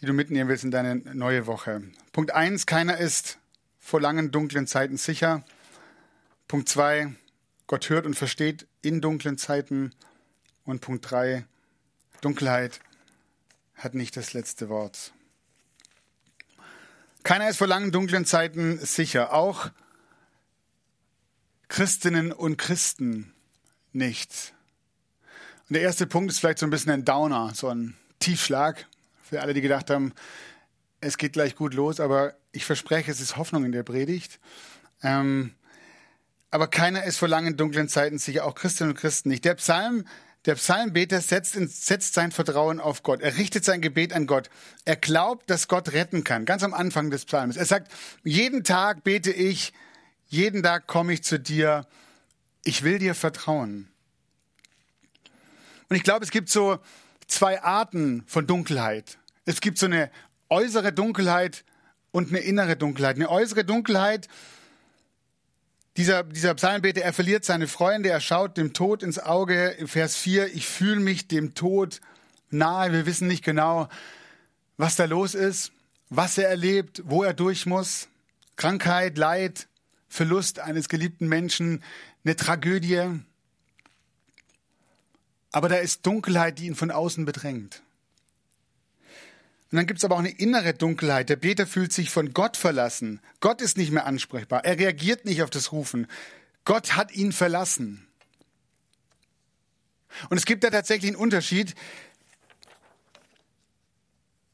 die 0.00 0.06
du 0.06 0.12
mitnehmen 0.12 0.48
willst 0.48 0.64
in 0.64 0.70
deine 0.70 0.96
neue 0.96 1.46
Woche. 1.46 1.82
Punkt 2.12 2.32
eins: 2.32 2.66
keiner 2.66 2.98
ist 2.98 3.38
vor 3.78 4.00
langen 4.00 4.30
dunklen 4.30 4.66
Zeiten 4.66 4.98
sicher. 4.98 5.44
Punkt 6.48 6.68
zwei: 6.68 7.14
Gott 7.66 7.88
hört 7.88 8.06
und 8.06 8.14
versteht 8.14 8.66
in 8.82 9.00
dunklen 9.00 9.38
Zeiten. 9.38 9.92
Und 10.64 10.80
Punkt 10.80 11.10
drei: 11.10 11.46
Dunkelheit 12.20 12.80
hat 13.76 13.94
nicht 13.94 14.16
das 14.16 14.32
letzte 14.32 14.68
Wort. 14.68 15.12
Keiner 17.26 17.48
ist 17.48 17.56
vor 17.56 17.66
langen 17.66 17.90
dunklen 17.90 18.24
Zeiten 18.24 18.78
sicher, 18.78 19.32
auch 19.32 19.70
Christinnen 21.66 22.30
und 22.30 22.56
Christen 22.56 23.34
nicht. 23.92 24.54
Und 25.68 25.74
der 25.74 25.82
erste 25.82 26.06
Punkt 26.06 26.30
ist 26.30 26.38
vielleicht 26.38 26.60
so 26.60 26.68
ein 26.68 26.70
bisschen 26.70 26.92
ein 26.92 27.04
Downer, 27.04 27.50
so 27.52 27.68
ein 27.68 27.96
Tiefschlag. 28.20 28.86
Für 29.24 29.42
alle, 29.42 29.54
die 29.54 29.60
gedacht 29.60 29.90
haben, 29.90 30.12
es 31.00 31.18
geht 31.18 31.32
gleich 31.32 31.56
gut 31.56 31.74
los, 31.74 31.98
aber 31.98 32.34
ich 32.52 32.64
verspreche, 32.64 33.10
es 33.10 33.20
ist 33.20 33.36
Hoffnung 33.36 33.64
in 33.64 33.72
der 33.72 33.82
Predigt. 33.82 34.38
Ähm, 35.02 35.52
aber 36.52 36.68
keiner 36.68 37.02
ist 37.02 37.16
vor 37.16 37.26
langen 37.26 37.56
dunklen 37.56 37.88
Zeiten 37.88 38.18
sicher, 38.18 38.44
auch 38.44 38.54
Christinnen 38.54 38.92
und 38.92 39.00
Christen 39.00 39.30
nicht. 39.30 39.44
Der 39.44 39.56
Psalm, 39.56 40.06
der 40.46 40.54
Psalmbeter 40.54 41.20
setzt, 41.20 41.56
in, 41.56 41.68
setzt 41.68 42.14
sein 42.14 42.30
Vertrauen 42.30 42.80
auf 42.80 43.02
Gott. 43.02 43.20
Er 43.20 43.36
richtet 43.36 43.64
sein 43.64 43.80
Gebet 43.80 44.12
an 44.12 44.26
Gott. 44.26 44.48
Er 44.84 44.96
glaubt, 44.96 45.50
dass 45.50 45.68
Gott 45.68 45.92
retten 45.92 46.24
kann. 46.24 46.44
Ganz 46.44 46.62
am 46.62 46.72
Anfang 46.72 47.10
des 47.10 47.24
Psalms. 47.24 47.56
Er 47.56 47.66
sagt, 47.66 47.92
jeden 48.22 48.62
Tag 48.62 49.02
bete 49.02 49.32
ich, 49.32 49.72
jeden 50.28 50.62
Tag 50.62 50.86
komme 50.86 51.12
ich 51.12 51.24
zu 51.24 51.38
dir. 51.38 51.86
Ich 52.64 52.84
will 52.84 52.98
dir 52.98 53.14
vertrauen. 53.14 53.88
Und 55.88 55.96
ich 55.96 56.04
glaube, 56.04 56.24
es 56.24 56.30
gibt 56.30 56.48
so 56.48 56.78
zwei 57.26 57.62
Arten 57.62 58.24
von 58.26 58.46
Dunkelheit. 58.46 59.18
Es 59.44 59.60
gibt 59.60 59.78
so 59.78 59.86
eine 59.86 60.10
äußere 60.48 60.92
Dunkelheit 60.92 61.64
und 62.12 62.28
eine 62.28 62.38
innere 62.38 62.76
Dunkelheit. 62.76 63.16
Eine 63.16 63.30
äußere 63.30 63.64
Dunkelheit, 63.64 64.28
dieser, 65.96 66.24
dieser 66.24 66.54
Psalmbeter, 66.54 67.02
er 67.02 67.12
verliert 67.12 67.44
seine 67.44 67.66
Freunde, 67.66 68.10
er 68.10 68.20
schaut 68.20 68.56
dem 68.56 68.72
Tod 68.72 69.02
ins 69.02 69.18
Auge. 69.18 69.76
Vers 69.86 70.16
4, 70.16 70.54
ich 70.54 70.66
fühle 70.66 71.00
mich 71.00 71.28
dem 71.28 71.54
Tod 71.54 72.00
nahe. 72.50 72.92
Wir 72.92 73.06
wissen 73.06 73.28
nicht 73.28 73.44
genau, 73.44 73.88
was 74.76 74.96
da 74.96 75.06
los 75.06 75.34
ist, 75.34 75.72
was 76.10 76.38
er 76.38 76.48
erlebt, 76.48 77.02
wo 77.06 77.22
er 77.22 77.34
durch 77.34 77.66
muss. 77.66 78.08
Krankheit, 78.56 79.16
Leid, 79.16 79.68
Verlust 80.08 80.60
eines 80.60 80.88
geliebten 80.88 81.28
Menschen, 81.28 81.82
eine 82.24 82.36
Tragödie. 82.36 83.20
Aber 85.52 85.68
da 85.68 85.76
ist 85.76 86.04
Dunkelheit, 86.06 86.58
die 86.58 86.66
ihn 86.66 86.74
von 86.74 86.90
außen 86.90 87.24
bedrängt. 87.24 87.82
Und 89.70 89.76
dann 89.76 89.86
gibt 89.86 89.98
es 89.98 90.04
aber 90.04 90.14
auch 90.14 90.20
eine 90.20 90.30
innere 90.30 90.74
Dunkelheit. 90.74 91.28
Der 91.28 91.36
Beter 91.36 91.66
fühlt 91.66 91.92
sich 91.92 92.10
von 92.10 92.32
Gott 92.32 92.56
verlassen. 92.56 93.20
Gott 93.40 93.60
ist 93.60 93.76
nicht 93.76 93.90
mehr 93.90 94.06
ansprechbar. 94.06 94.64
Er 94.64 94.78
reagiert 94.78 95.24
nicht 95.24 95.42
auf 95.42 95.50
das 95.50 95.72
Rufen. 95.72 96.06
Gott 96.64 96.96
hat 96.96 97.12
ihn 97.12 97.32
verlassen. 97.32 98.06
Und 100.30 100.36
es 100.36 100.46
gibt 100.46 100.62
da 100.64 100.70
tatsächlich 100.70 101.10
einen 101.10 101.20
Unterschied. 101.20 101.74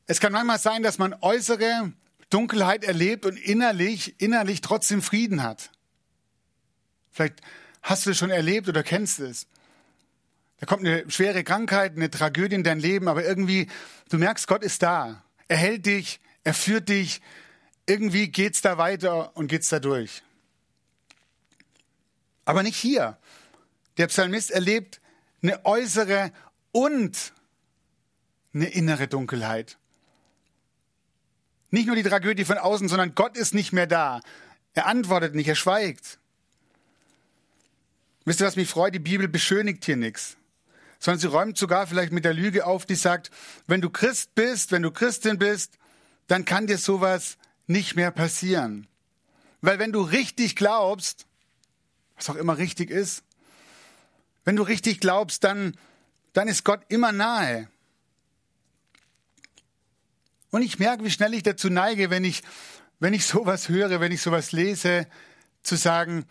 Es 0.06 0.18
kann 0.18 0.32
manchmal 0.32 0.58
sein, 0.58 0.82
dass 0.82 0.98
man 0.98 1.14
äußere 1.20 1.92
Dunkelheit 2.30 2.82
erlebt 2.82 3.26
und 3.26 3.36
innerlich, 3.36 4.20
innerlich 4.20 4.62
trotzdem 4.62 5.02
Frieden 5.02 5.42
hat. 5.42 5.70
Vielleicht 7.10 7.40
hast 7.82 8.06
du 8.06 8.10
es 8.10 8.18
schon 8.18 8.30
erlebt 8.30 8.68
oder 8.68 8.82
kennst 8.82 9.20
es. 9.20 9.46
Da 10.62 10.66
kommt 10.66 10.86
eine 10.86 11.10
schwere 11.10 11.42
Krankheit, 11.42 11.96
eine 11.96 12.08
Tragödie 12.08 12.54
in 12.54 12.62
dein 12.62 12.78
Leben, 12.78 13.08
aber 13.08 13.24
irgendwie, 13.24 13.66
du 14.10 14.16
merkst, 14.16 14.46
Gott 14.46 14.62
ist 14.62 14.84
da. 14.84 15.24
Er 15.48 15.56
hält 15.56 15.86
dich, 15.86 16.20
er 16.44 16.54
führt 16.54 16.88
dich. 16.88 17.20
Irgendwie 17.84 18.28
geht's 18.28 18.62
da 18.62 18.78
weiter 18.78 19.36
und 19.36 19.48
geht's 19.48 19.70
da 19.70 19.80
durch. 19.80 20.22
Aber 22.44 22.62
nicht 22.62 22.76
hier. 22.76 23.18
Der 23.96 24.06
Psalmist 24.06 24.52
erlebt 24.52 25.00
eine 25.42 25.64
äußere 25.64 26.30
und 26.70 27.32
eine 28.54 28.68
innere 28.68 29.08
Dunkelheit. 29.08 29.78
Nicht 31.70 31.88
nur 31.88 31.96
die 31.96 32.04
Tragödie 32.04 32.44
von 32.44 32.58
außen, 32.58 32.86
sondern 32.86 33.16
Gott 33.16 33.36
ist 33.36 33.52
nicht 33.52 33.72
mehr 33.72 33.88
da. 33.88 34.20
Er 34.74 34.86
antwortet 34.86 35.34
nicht, 35.34 35.48
er 35.48 35.56
schweigt. 35.56 36.20
Wisst 38.24 38.40
ihr, 38.40 38.46
was 38.46 38.54
mich 38.54 38.68
freut? 38.68 38.94
Die 38.94 39.00
Bibel 39.00 39.26
beschönigt 39.26 39.84
hier 39.84 39.96
nichts. 39.96 40.36
Sondern 41.02 41.18
sie 41.18 41.26
räumt 41.26 41.58
sogar 41.58 41.88
vielleicht 41.88 42.12
mit 42.12 42.24
der 42.24 42.32
Lüge 42.32 42.64
auf, 42.64 42.86
die 42.86 42.94
sagt, 42.94 43.32
wenn 43.66 43.80
du 43.80 43.90
Christ 43.90 44.36
bist, 44.36 44.70
wenn 44.70 44.82
du 44.82 44.92
Christin 44.92 45.36
bist, 45.36 45.76
dann 46.28 46.44
kann 46.44 46.68
dir 46.68 46.78
sowas 46.78 47.38
nicht 47.66 47.96
mehr 47.96 48.12
passieren. 48.12 48.86
Weil 49.62 49.80
wenn 49.80 49.90
du 49.90 50.00
richtig 50.00 50.54
glaubst, 50.54 51.26
was 52.14 52.30
auch 52.30 52.36
immer 52.36 52.56
richtig 52.56 52.88
ist, 52.88 53.24
wenn 54.44 54.54
du 54.54 54.62
richtig 54.62 55.00
glaubst, 55.00 55.42
dann, 55.42 55.76
dann 56.34 56.46
ist 56.46 56.62
Gott 56.62 56.84
immer 56.86 57.10
nahe. 57.10 57.68
Und 60.50 60.62
ich 60.62 60.78
merke, 60.78 61.02
wie 61.02 61.10
schnell 61.10 61.34
ich 61.34 61.42
dazu 61.42 61.68
neige, 61.68 62.10
wenn 62.10 62.22
ich, 62.22 62.44
wenn 63.00 63.12
ich 63.12 63.26
sowas 63.26 63.68
höre, 63.68 63.98
wenn 63.98 64.12
ich 64.12 64.22
sowas 64.22 64.52
lese, 64.52 65.08
zu 65.64 65.74
sagen, 65.74 66.26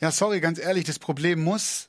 ja, 0.00 0.10
sorry, 0.10 0.40
ganz 0.40 0.58
ehrlich, 0.58 0.84
das 0.84 0.98
Problem 0.98 1.44
muss 1.44 1.88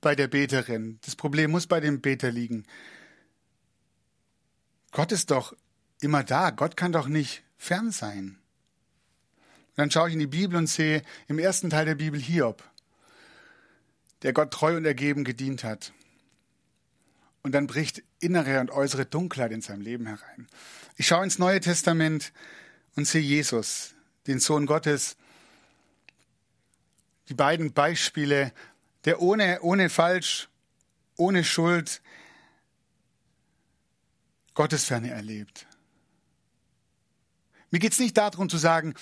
bei 0.00 0.14
der 0.14 0.28
Beterin, 0.28 0.98
das 1.04 1.16
Problem 1.16 1.50
muss 1.50 1.66
bei 1.66 1.80
dem 1.80 2.00
Beter 2.00 2.30
liegen. 2.30 2.64
Gott 4.92 5.12
ist 5.12 5.30
doch 5.30 5.54
immer 6.00 6.24
da, 6.24 6.50
Gott 6.50 6.76
kann 6.76 6.92
doch 6.92 7.08
nicht 7.08 7.42
fern 7.56 7.90
sein. 7.90 8.38
Und 9.70 9.76
dann 9.76 9.90
schaue 9.90 10.08
ich 10.08 10.14
in 10.14 10.20
die 10.20 10.26
Bibel 10.26 10.56
und 10.56 10.66
sehe 10.66 11.02
im 11.26 11.38
ersten 11.38 11.70
Teil 11.70 11.84
der 11.84 11.94
Bibel 11.94 12.20
Hiob, 12.20 12.62
der 14.22 14.32
Gott 14.32 14.52
treu 14.52 14.76
und 14.76 14.84
ergeben 14.84 15.24
gedient 15.24 15.64
hat. 15.64 15.92
Und 17.42 17.52
dann 17.52 17.66
bricht 17.66 18.02
innere 18.20 18.60
und 18.60 18.70
äußere 18.70 19.06
Dunkelheit 19.06 19.52
in 19.52 19.60
seinem 19.60 19.80
Leben 19.80 20.06
herein. 20.06 20.48
Ich 20.96 21.06
schaue 21.06 21.24
ins 21.24 21.38
Neue 21.38 21.60
Testament 21.60 22.32
und 22.96 23.06
sehe 23.06 23.22
Jesus, 23.22 23.94
den 24.26 24.40
Sohn 24.40 24.66
Gottes. 24.66 25.16
Die 27.28 27.34
beiden 27.34 27.72
Beispiele, 27.72 28.52
der 29.04 29.22
ohne, 29.22 29.60
ohne 29.62 29.90
Falsch, 29.90 30.48
ohne 31.16 31.44
Schuld 31.44 32.02
Gottesferne 34.54 35.10
erlebt. 35.10 35.66
Mir 37.70 37.78
geht 37.78 37.92
es 37.92 37.98
nicht 37.98 38.16
darum 38.16 38.48
zu 38.48 38.56
sagen, 38.56 38.94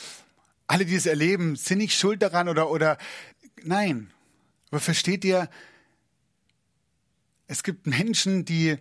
alle, 0.67 0.85
die 0.85 0.97
es 0.97 1.07
erleben, 1.07 1.57
sind 1.57 1.79
nicht 1.79 1.99
schuld 1.99 2.21
daran 2.21 2.49
oder, 2.49 2.71
oder, 2.71 2.99
nein. 3.63 4.13
Aber 4.71 4.81
versteht 4.81 5.25
ihr, 5.25 5.49
es 7.47 7.63
gibt 7.63 7.87
Menschen, 7.87 8.45
die, 8.45 8.77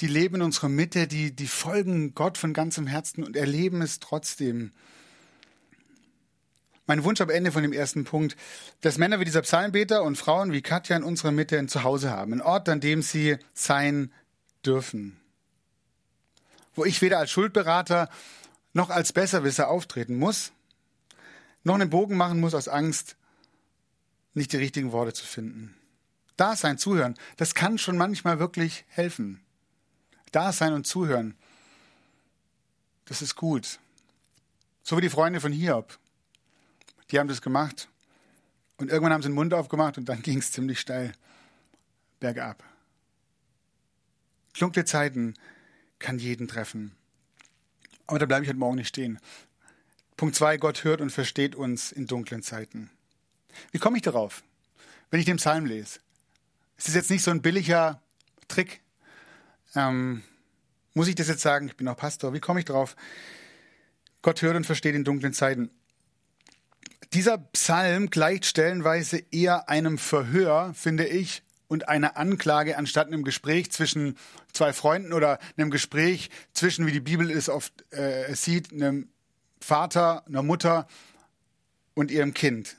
die 0.00 0.06
leben 0.06 0.36
in 0.36 0.42
unserer 0.42 0.68
Mitte, 0.68 1.06
die, 1.06 1.34
die 1.34 1.46
folgen 1.46 2.14
Gott 2.14 2.36
von 2.36 2.52
ganzem 2.52 2.86
Herzen 2.86 3.22
und 3.22 3.36
erleben 3.36 3.80
es 3.82 4.00
trotzdem. 4.00 4.72
Mein 6.90 7.04
Wunsch 7.04 7.20
am 7.20 7.30
Ende 7.30 7.52
von 7.52 7.62
dem 7.62 7.72
ersten 7.72 8.02
Punkt, 8.02 8.36
dass 8.80 8.98
Männer 8.98 9.20
wie 9.20 9.24
dieser 9.24 9.42
Psalmbeter 9.42 10.02
und 10.02 10.16
Frauen 10.16 10.50
wie 10.50 10.60
Katja 10.60 10.96
in 10.96 11.04
unserer 11.04 11.30
Mitte 11.30 11.56
ein 11.56 11.68
Zuhause 11.68 12.10
haben, 12.10 12.32
ein 12.32 12.40
Ort, 12.40 12.68
an 12.68 12.80
dem 12.80 13.00
sie 13.00 13.38
sein 13.54 14.12
dürfen. 14.66 15.16
Wo 16.74 16.84
ich 16.84 17.00
weder 17.00 17.20
als 17.20 17.30
Schuldberater 17.30 18.10
noch 18.72 18.90
als 18.90 19.12
Besserwisser 19.12 19.68
auftreten 19.68 20.18
muss, 20.18 20.50
noch 21.62 21.76
einen 21.76 21.90
Bogen 21.90 22.16
machen 22.16 22.40
muss 22.40 22.54
aus 22.54 22.66
Angst, 22.66 23.14
nicht 24.34 24.52
die 24.52 24.56
richtigen 24.56 24.90
Worte 24.90 25.12
zu 25.12 25.24
finden. 25.24 25.76
Da 26.36 26.56
sein, 26.56 26.76
zuhören, 26.76 27.14
das 27.36 27.54
kann 27.54 27.78
schon 27.78 27.98
manchmal 27.98 28.40
wirklich 28.40 28.84
helfen. 28.88 29.40
Da 30.32 30.50
sein 30.50 30.72
und 30.72 30.88
zuhören, 30.88 31.36
das 33.04 33.22
ist 33.22 33.36
gut. 33.36 33.78
So 34.82 34.96
wie 34.96 35.02
die 35.02 35.08
Freunde 35.08 35.40
von 35.40 35.52
Hiob. 35.52 35.99
Die 37.10 37.18
haben 37.18 37.28
das 37.28 37.42
gemacht 37.42 37.88
und 38.76 38.90
irgendwann 38.90 39.12
haben 39.12 39.22
sie 39.22 39.28
den 39.28 39.34
Mund 39.34 39.52
aufgemacht 39.54 39.98
und 39.98 40.08
dann 40.08 40.22
ging 40.22 40.38
es 40.38 40.52
ziemlich 40.52 40.80
steil 40.80 41.12
bergab. 42.18 42.62
Dunkle 44.58 44.84
Zeiten 44.84 45.34
kann 45.98 46.18
jeden 46.18 46.48
treffen. 46.48 46.92
Aber 48.06 48.18
da 48.18 48.26
bleibe 48.26 48.42
ich 48.42 48.48
heute 48.48 48.58
Morgen 48.58 48.76
nicht 48.76 48.88
stehen. 48.88 49.20
Punkt 50.16 50.34
zwei: 50.34 50.56
Gott 50.56 50.84
hört 50.84 51.00
und 51.00 51.10
versteht 51.10 51.54
uns 51.54 51.92
in 51.92 52.06
dunklen 52.06 52.42
Zeiten. 52.42 52.90
Wie 53.70 53.78
komme 53.78 53.96
ich 53.96 54.02
darauf? 54.02 54.42
Wenn 55.10 55.20
ich 55.20 55.26
den 55.26 55.36
Psalm 55.36 55.66
lese. 55.66 56.00
Es 56.76 56.88
ist 56.88 56.94
jetzt 56.94 57.10
nicht 57.10 57.22
so 57.22 57.30
ein 57.30 57.42
billiger 57.42 58.02
Trick. 58.48 58.80
Ähm, 59.74 60.22
muss 60.94 61.08
ich 61.08 61.14
das 61.14 61.28
jetzt 61.28 61.42
sagen? 61.42 61.68
Ich 61.68 61.76
bin 61.76 61.88
auch 61.88 61.96
Pastor. 61.96 62.32
Wie 62.32 62.40
komme 62.40 62.60
ich 62.60 62.66
drauf? 62.66 62.96
Gott 64.22 64.42
hört 64.42 64.56
und 64.56 64.66
versteht 64.66 64.94
in 64.94 65.04
dunklen 65.04 65.32
Zeiten. 65.32 65.70
Dieser 67.12 67.38
Psalm 67.38 68.10
gleicht 68.10 68.46
stellenweise 68.46 69.22
eher 69.32 69.68
einem 69.68 69.98
Verhör, 69.98 70.72
finde 70.74 71.06
ich, 71.06 71.42
und 71.66 71.88
einer 71.88 72.16
Anklage 72.16 72.76
anstatt 72.76 73.08
einem 73.08 73.24
Gespräch 73.24 73.70
zwischen 73.70 74.16
zwei 74.52 74.72
Freunden 74.72 75.12
oder 75.12 75.38
einem 75.56 75.70
Gespräch 75.70 76.30
zwischen, 76.52 76.86
wie 76.86 76.92
die 76.92 77.00
Bibel 77.00 77.30
es 77.30 77.48
oft 77.48 77.84
äh, 77.92 78.34
sieht, 78.34 78.72
einem 78.72 79.08
Vater, 79.60 80.26
einer 80.26 80.42
Mutter 80.42 80.88
und 81.94 82.10
ihrem 82.10 82.34
Kind. 82.34 82.76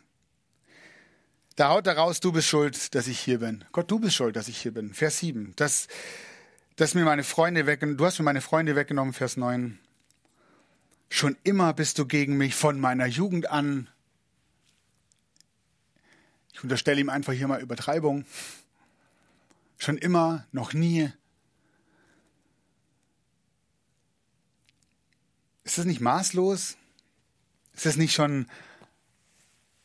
Da 1.56 1.70
haut 1.70 1.88
er 1.88 1.98
raus, 1.98 2.22
du 2.22 2.32
bist 2.32 2.48
schuld, 2.48 2.96
dass 2.96 3.08
ich 3.08 3.20
hier 3.20 3.40
bin. 3.40 3.66
Gott, 3.72 3.92
du 3.92 4.00
bist 4.00 4.16
schuld, 4.16 4.36
dass 4.36 4.48
ich 4.48 4.58
hier 4.58 4.74
bin. 4.74 4.94
Vers 4.94 5.20
7. 5.20 5.54
Das, 5.58 5.88
das 6.76 6.94
mir 6.94 7.06
meine 7.06 7.24
Freunde 7.24 7.66
weggenommen, 7.68 7.98
du 7.98 8.06
hast 8.06 8.20
mir 8.20 8.26
meine 8.26 8.42
Freunde 8.42 8.76
weggenommen, 8.76 9.14
Vers 9.14 9.38
9. 9.38 9.78
Schon 11.10 11.38
immer 11.44 11.74
bist 11.74 12.00
du 12.00 12.06
gegen 12.06 12.38
mich 12.38 12.56
von 12.56 12.80
meiner 12.80 13.06
Jugend 13.06 13.50
an. 13.52 13.90
Ich 16.54 16.64
unterstelle 16.64 17.00
ihm 17.00 17.10
einfach 17.10 17.34
hier 17.34 17.48
mal 17.48 17.62
Übertreibung. 17.62 18.26
Schon 19.78 19.98
immer, 19.98 20.46
noch 20.52 20.74
nie. 20.74 21.12
Ist 25.64 25.78
das 25.78 25.86
nicht 25.86 26.02
maßlos? 26.02 26.78
Ist 27.74 27.86
das 27.86 27.96
nicht 27.96 28.14
schon 28.14 28.48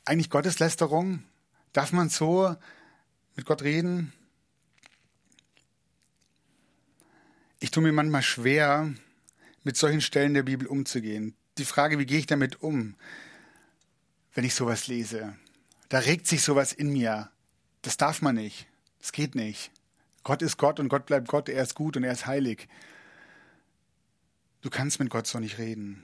eigentlich 0.04 0.30
Gotteslästerung? 0.30 1.22
Darf 1.72 1.92
man 1.92 2.08
so 2.08 2.56
mit 3.36 3.46
Gott 3.46 3.62
reden? 3.62 4.12
Ich 7.58 7.70
tue 7.70 7.82
mir 7.82 7.92
manchmal 7.92 8.22
schwer, 8.22 8.92
mit 9.64 9.76
solchen 9.76 10.00
Stellen 10.00 10.34
der 10.34 10.42
Bibel 10.42 10.66
umzugehen. 10.66 11.34
Die 11.58 11.64
Frage, 11.64 11.98
wie 11.98 12.06
gehe 12.06 12.18
ich 12.18 12.26
damit 12.26 12.62
um, 12.62 12.94
wenn 14.34 14.44
ich 14.44 14.54
sowas 14.54 14.86
lese? 14.86 15.36
Da 15.88 15.98
regt 15.98 16.26
sich 16.26 16.42
sowas 16.42 16.72
in 16.72 16.90
mir. 16.90 17.30
Das 17.82 17.96
darf 17.96 18.22
man 18.22 18.34
nicht. 18.34 18.66
Das 19.00 19.12
geht 19.12 19.34
nicht. 19.34 19.70
Gott 20.24 20.42
ist 20.42 20.56
Gott 20.56 20.80
und 20.80 20.88
Gott 20.88 21.06
bleibt 21.06 21.28
Gott. 21.28 21.48
Er 21.48 21.62
ist 21.62 21.74
gut 21.74 21.96
und 21.96 22.04
er 22.04 22.12
ist 22.12 22.26
heilig. 22.26 22.68
Du 24.62 24.70
kannst 24.70 24.98
mit 24.98 25.10
Gott 25.10 25.26
so 25.28 25.38
nicht 25.38 25.58
reden. 25.58 26.02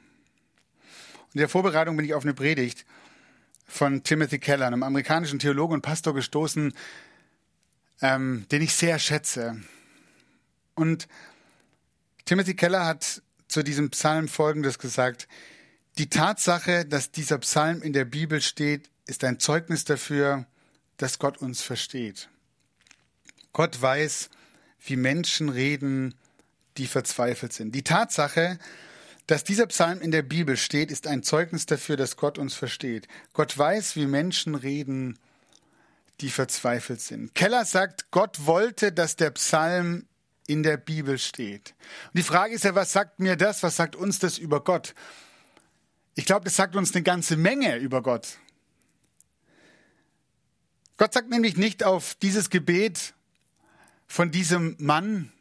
Und 1.25 1.35
in 1.35 1.39
der 1.41 1.49
Vorbereitung 1.49 1.97
bin 1.97 2.07
ich 2.07 2.15
auf 2.15 2.23
eine 2.23 2.35
Predigt 2.35 2.87
von 3.67 4.05
Timothy 4.05 4.39
Keller, 4.39 4.67
einem 4.67 4.85
amerikanischen 4.85 5.39
Theologen 5.39 5.75
und 5.75 5.83
Pastor, 5.83 6.15
gestoßen, 6.15 6.73
ähm, 8.01 8.47
den 8.53 8.63
ich 8.63 8.75
sehr 8.75 8.99
schätze. 8.99 9.61
Und 10.75 11.09
Timothy 12.25 12.55
Keller 12.55 12.87
hat 12.87 13.23
zu 13.49 13.65
diesem 13.65 13.91
Psalm 13.91 14.29
Folgendes 14.29 14.79
gesagt. 14.79 15.27
Die 15.99 16.09
Tatsache, 16.09 16.85
dass 16.85 17.11
dieser 17.11 17.39
Psalm 17.39 17.83
in 17.83 17.93
der 17.93 18.05
Bibel 18.05 18.41
steht, 18.41 18.92
ist 19.07 19.25
ein 19.25 19.41
Zeugnis 19.41 19.85
dafür, 19.85 20.47
dass 20.97 21.19
Gott 21.19 21.39
uns 21.39 21.63
versteht. 21.63 22.29
Gott 23.53 23.81
weiß, 23.81 24.31
wie 24.85 24.97
Menschen 24.97 25.49
reden, 25.49 26.15
die 26.77 26.87
verzweifelt 26.87 27.53
sind. 27.53 27.75
Die 27.75 27.83
Tatsache, 27.83 28.59
dass 29.27 29.45
dieser 29.45 29.67
Psalm 29.67 30.01
in 30.01 30.11
der 30.11 30.23
Bibel 30.23 30.57
steht, 30.57 30.91
ist 30.91 31.07
ein 31.07 31.23
Zeugnis 31.23 31.67
dafür, 31.67 31.97
dass 31.97 32.17
Gott 32.17 32.39
uns 32.39 32.55
versteht. 32.55 33.09
Gott 33.33 33.57
weiß, 33.57 33.97
wie 33.97 34.07
Menschen 34.07 34.55
reden, 34.55 35.19
die 36.21 36.31
verzweifelt 36.31 37.01
sind. 37.01 37.35
Keller 37.35 37.65
sagt, 37.65 38.11
Gott 38.11 38.47
wollte, 38.47 38.93
dass 38.93 39.17
der 39.17 39.31
Psalm 39.31 40.07
in 40.47 40.63
der 40.63 40.77
Bibel 40.77 41.19
steht. 41.19 41.75
Und 42.07 42.19
die 42.19 42.23
Frage 42.23 42.55
ist 42.55 42.65
ja, 42.65 42.75
was 42.75 42.93
sagt 42.93 43.21
mir 43.21 43.37
das, 43.37 43.63
was 43.63 43.77
sagt 43.77 43.97
uns 43.97 44.19
das 44.19 44.39
über 44.39 44.63
Gott? 44.63 44.95
Ich 46.15 46.27
glaube, 46.27 46.45
das 46.45 46.57
sagt 46.57 46.77
uns 46.77 46.95
eine 46.95 47.03
ganze 47.03 47.37
Menge 47.37 47.77
über 47.77 48.03
Gott. 48.03 48.39
Gott 50.97 51.13
sagt 51.13 51.31
nämlich 51.31 51.57
nicht 51.57 51.85
auf 51.85 52.15
dieses 52.17 52.51
Gebet 52.51 53.15
von 54.07 54.31
diesem 54.31 54.77
Mann, 54.79 55.33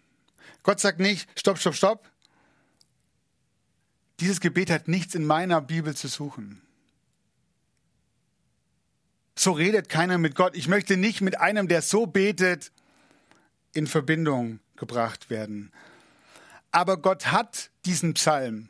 Gott 0.64 0.80
sagt 0.80 1.00
nicht, 1.00 1.28
stopp, 1.38 1.58
stopp, 1.58 1.76
stopp, 1.76 2.12
dieses 4.20 4.40
Gebet 4.40 4.70
hat 4.70 4.88
nichts 4.88 5.16
in 5.16 5.26
meiner 5.26 5.62
Bibel 5.62 5.96
zu 5.96 6.08
suchen. 6.08 6.62
So 9.36 9.52
redet 9.52 9.90
keiner 9.90 10.20
mit 10.20 10.36
Gott. 10.36 10.56
Ich 10.56 10.68
möchte 10.68 10.98
nicht 10.98 11.22
mit 11.22 11.40
einem, 11.40 11.68
der 11.68 11.82
so 11.82 12.06
betet, 12.06 12.72
in 13.74 13.88
Verbindung 13.88 14.60
gebracht 14.76 15.30
werden. 15.32 15.72
Aber 16.72 16.98
Gott 16.98 17.28
hat 17.32 17.72
diesen 17.86 18.14
Psalm 18.14 18.70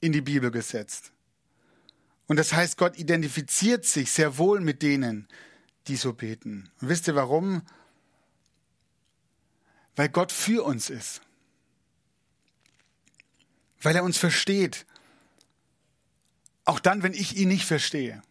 in 0.00 0.12
die 0.12 0.20
Bibel 0.20 0.50
gesetzt. 0.50 1.12
Und 2.30 2.36
das 2.36 2.52
heißt, 2.52 2.76
Gott 2.76 2.96
identifiziert 2.96 3.84
sich 3.84 4.12
sehr 4.12 4.38
wohl 4.38 4.60
mit 4.60 4.82
denen, 4.82 5.26
die 5.88 5.96
so 5.96 6.12
beten. 6.12 6.70
Und 6.80 6.88
wisst 6.88 7.08
ihr 7.08 7.16
warum? 7.16 7.62
Weil 9.96 10.10
Gott 10.10 10.30
für 10.30 10.64
uns 10.64 10.90
ist. 10.90 11.22
Weil 13.82 13.96
er 13.96 14.04
uns 14.04 14.16
versteht. 14.16 14.86
Auch 16.64 16.78
dann, 16.78 17.02
wenn 17.02 17.14
ich 17.14 17.36
ihn 17.36 17.48
nicht 17.48 17.64
verstehe. 17.64 18.22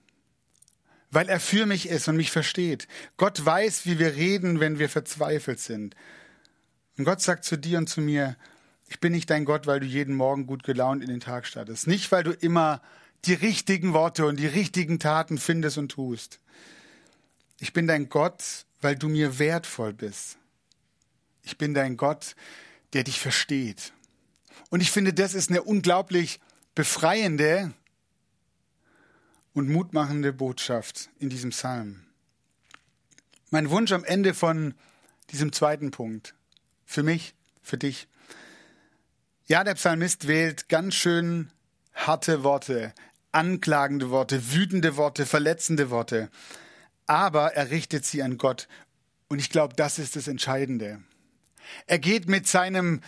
Weil 1.12 1.28
er 1.28 1.42
für 1.42 1.66
mich 1.66 1.90
ist 1.90 2.08
und 2.08 2.16
mich 2.16 2.32
versteht. 2.32 2.88
Gott 3.18 3.46
weiß, 3.46 3.86
wie 3.86 4.00
wir 4.00 4.16
reden, 4.16 4.62
wenn 4.62 4.80
wir 4.80 4.88
verzweifelt 4.88 5.60
sind. 5.60 5.94
Und 6.98 7.04
Gott 7.04 7.20
sagt 7.20 7.44
zu 7.44 7.58
dir 7.58 7.78
und 7.78 7.90
zu 7.90 8.00
mir, 8.00 8.38
ich 8.88 9.02
bin 9.02 9.12
nicht 9.12 9.30
dein 9.30 9.44
Gott, 9.44 9.68
weil 9.68 9.82
du 9.82 9.86
jeden 9.86 10.16
Morgen 10.16 10.48
gut 10.48 10.64
gelaunt 10.64 11.04
in 11.04 11.10
den 11.10 11.20
Tag 11.20 11.46
startest. 11.46 11.86
Nicht, 11.86 12.14
weil 12.14 12.24
du 12.24 12.32
immer 12.32 12.82
die 13.26 13.34
richtigen 13.34 13.94
Worte 13.94 14.26
und 14.26 14.38
die 14.38 14.48
richtigen 14.48 15.00
Taten 15.00 15.38
findest 15.38 15.78
und 15.78 15.90
tust. 15.90 16.40
Ich 17.60 17.74
bin 17.74 17.88
dein 17.88 18.10
Gott, 18.10 18.66
weil 18.82 18.96
du 18.96 19.10
mir 19.10 19.40
wertvoll 19.40 19.94
bist. 19.94 20.38
Ich 21.44 21.58
bin 21.58 21.74
dein 21.74 21.98
Gott, 21.98 22.36
der 22.94 23.04
dich 23.04 23.20
versteht. 23.20 23.94
Und 24.70 24.82
ich 24.82 24.92
finde, 24.92 25.14
das 25.14 25.34
ist 25.34 25.50
eine 25.50 25.64
unglaublich 25.64 26.40
befreiende 26.76 27.74
und 29.54 29.68
mutmachende 29.70 30.32
Botschaft 30.32 31.10
in 31.20 31.30
diesem 31.30 31.50
Psalm. 31.50 32.06
Mein 33.50 33.70
Wunsch 33.70 33.92
am 33.92 34.04
Ende 34.04 34.34
von 34.34 34.76
diesem 35.32 35.52
zweiten 35.52 35.92
Punkt 35.92 36.36
für 36.86 37.04
mich, 37.04 37.34
für 37.62 37.78
dich. 37.78 38.08
Ja, 39.48 39.64
der 39.64 39.74
Psalmist 39.74 40.28
wählt 40.28 40.70
ganz 40.70 40.96
schön 40.96 41.52
harte 41.94 42.44
Worte, 42.44 42.94
anklagende 43.32 44.10
Worte, 44.10 44.54
wütende 44.54 44.98
Worte, 44.98 45.26
verletzende 45.26 45.90
Worte. 45.90 46.30
Aber 47.06 47.54
er 47.54 47.70
richtet 47.72 48.06
sie 48.06 48.24
an 48.24 48.38
Gott. 48.38 48.68
Und 49.28 49.40
ich 49.40 49.50
glaube, 49.50 49.76
das 49.76 50.00
ist 50.00 50.16
das 50.16 50.28
Entscheidende. 50.28 51.02
Er 51.86 52.00
geht 52.00 52.28
mit 52.28 52.48
seinem 52.48 53.02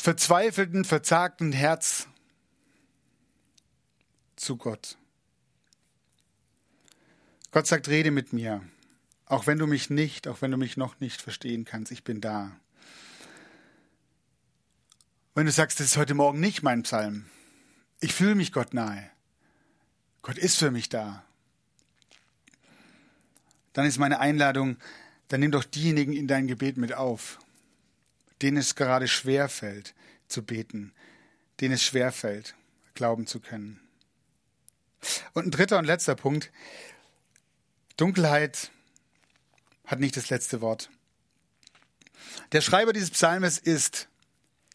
verzweifelten, 0.00 0.84
verzagten 0.84 1.52
Herz 1.52 2.08
zu 4.36 4.56
Gott. 4.56 4.96
Gott 7.50 7.66
sagt, 7.66 7.88
rede 7.88 8.10
mit 8.10 8.32
mir. 8.32 8.62
Auch 9.24 9.46
wenn 9.46 9.58
du 9.58 9.66
mich 9.66 9.90
nicht, 9.90 10.28
auch 10.28 10.42
wenn 10.42 10.50
du 10.50 10.56
mich 10.56 10.76
noch 10.76 11.00
nicht 11.00 11.20
verstehen 11.20 11.64
kannst, 11.64 11.90
ich 11.90 12.04
bin 12.04 12.20
da. 12.20 12.52
Wenn 15.34 15.46
du 15.46 15.52
sagst, 15.52 15.80
das 15.80 15.88
ist 15.88 15.96
heute 15.96 16.14
Morgen 16.14 16.40
nicht 16.40 16.62
mein 16.62 16.82
Psalm, 16.84 17.26
ich 18.00 18.14
fühle 18.14 18.34
mich 18.34 18.52
Gott 18.52 18.74
nahe. 18.74 19.10
Gott 20.22 20.38
ist 20.38 20.56
für 20.56 20.70
mich 20.70 20.88
da. 20.88 21.24
Dann 23.72 23.86
ist 23.86 23.98
meine 23.98 24.18
Einladung, 24.18 24.76
dann 25.28 25.40
nimm 25.40 25.52
doch 25.52 25.64
diejenigen 25.64 26.12
in 26.12 26.26
dein 26.26 26.46
Gebet 26.46 26.78
mit 26.78 26.94
auf, 26.94 27.38
denen 28.42 28.56
es 28.56 28.74
gerade 28.74 29.06
schwer 29.06 29.48
fällt 29.48 29.94
zu 30.28 30.42
beten, 30.42 30.92
denen 31.60 31.74
es 31.74 31.84
schwer 31.84 32.10
fällt, 32.10 32.54
glauben 32.94 33.26
zu 33.26 33.38
können. 33.38 33.80
Und 35.34 35.46
ein 35.46 35.50
dritter 35.50 35.78
und 35.78 35.84
letzter 35.84 36.16
Punkt. 36.16 36.50
Dunkelheit 37.96 38.72
hat 39.84 40.00
nicht 40.00 40.16
das 40.16 40.30
letzte 40.30 40.60
Wort. 40.60 40.90
Der 42.52 42.62
Schreiber 42.62 42.92
dieses 42.92 43.10
Psalmes 43.10 43.58
ist 43.58 44.08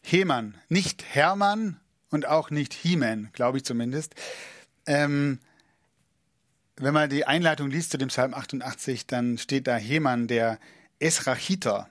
Heman, 0.02 0.58
nicht 0.70 1.04
Hermann 1.04 1.81
und 2.12 2.28
auch 2.28 2.52
nicht 2.52 2.74
Heman, 2.74 3.30
glaube 3.34 3.58
ich 3.58 3.66
zumindest. 3.66 4.14
Ähm, 4.86 5.40
wenn 6.76 6.94
man 6.94 7.10
die 7.10 7.26
Einleitung 7.26 7.70
liest 7.70 7.92
zu 7.92 7.98
dem 7.98 8.10
Psalm 8.10 8.34
88, 8.34 9.08
dann 9.08 9.38
steht 9.38 9.68
da 9.68 9.76
Heman, 9.76 10.28
der 10.28 10.60
Esrachiter. 11.00 11.90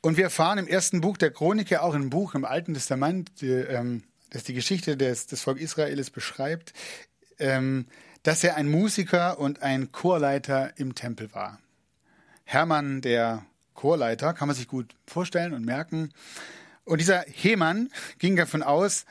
Und 0.00 0.16
wir 0.16 0.24
erfahren 0.24 0.58
im 0.58 0.68
ersten 0.68 1.00
Buch 1.00 1.16
der 1.16 1.30
Chronike, 1.30 1.82
auch 1.82 1.94
im 1.94 2.10
Buch 2.10 2.34
im 2.34 2.44
Alten 2.44 2.74
Testament, 2.74 3.40
die, 3.40 3.50
ähm, 3.50 4.02
das 4.30 4.44
die 4.44 4.54
Geschichte 4.54 4.96
des, 4.96 5.26
des 5.26 5.42
Volk 5.42 5.58
Israels 5.58 6.10
beschreibt, 6.10 6.72
ähm, 7.38 7.86
dass 8.22 8.44
er 8.44 8.56
ein 8.56 8.68
Musiker 8.68 9.38
und 9.38 9.62
ein 9.62 9.92
Chorleiter 9.92 10.72
im 10.76 10.94
Tempel 10.94 11.32
war. 11.32 11.60
Hermann, 12.44 13.00
der 13.00 13.44
Chorleiter, 13.74 14.34
kann 14.34 14.48
man 14.48 14.56
sich 14.56 14.68
gut 14.68 14.94
vorstellen 15.06 15.52
und 15.52 15.64
merken. 15.64 16.12
Und 16.84 16.98
dieser 17.00 17.20
Hemann 17.20 17.90
ging 18.18 18.36
davon 18.36 18.62
aus, 18.62 19.04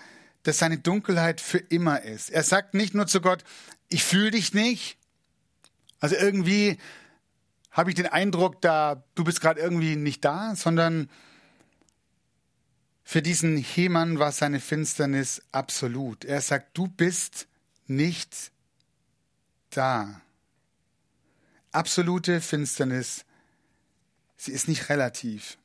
dass 0.47 0.59
seine 0.59 0.77
Dunkelheit 0.77 1.41
für 1.41 1.57
immer 1.57 2.01
ist. 2.03 2.29
Er 2.29 2.41
sagt 2.41 2.73
nicht 2.73 2.93
nur 2.93 3.05
zu 3.05 3.19
Gott, 3.19 3.43
ich 3.89 4.03
fühle 4.03 4.31
dich 4.31 4.53
nicht. 4.53 4.97
Also 5.99 6.15
irgendwie 6.15 6.77
habe 7.69 7.89
ich 7.89 7.95
den 7.95 8.07
Eindruck, 8.07 8.61
da 8.61 9.03
du 9.15 9.25
bist 9.25 9.41
gerade 9.41 9.59
irgendwie 9.59 9.97
nicht 9.97 10.23
da, 10.23 10.55
sondern 10.55 11.09
für 13.03 13.21
diesen 13.21 13.57
Hemann 13.57 14.19
war 14.19 14.31
seine 14.31 14.61
Finsternis 14.61 15.41
absolut. 15.51 16.23
Er 16.23 16.39
sagt, 16.39 16.77
du 16.77 16.87
bist 16.87 17.47
nicht 17.85 18.51
da. 19.69 20.21
Absolute 21.73 22.39
Finsternis, 22.39 23.25
sie 24.37 24.53
ist 24.53 24.69
nicht 24.69 24.87
relativ. 24.87 25.57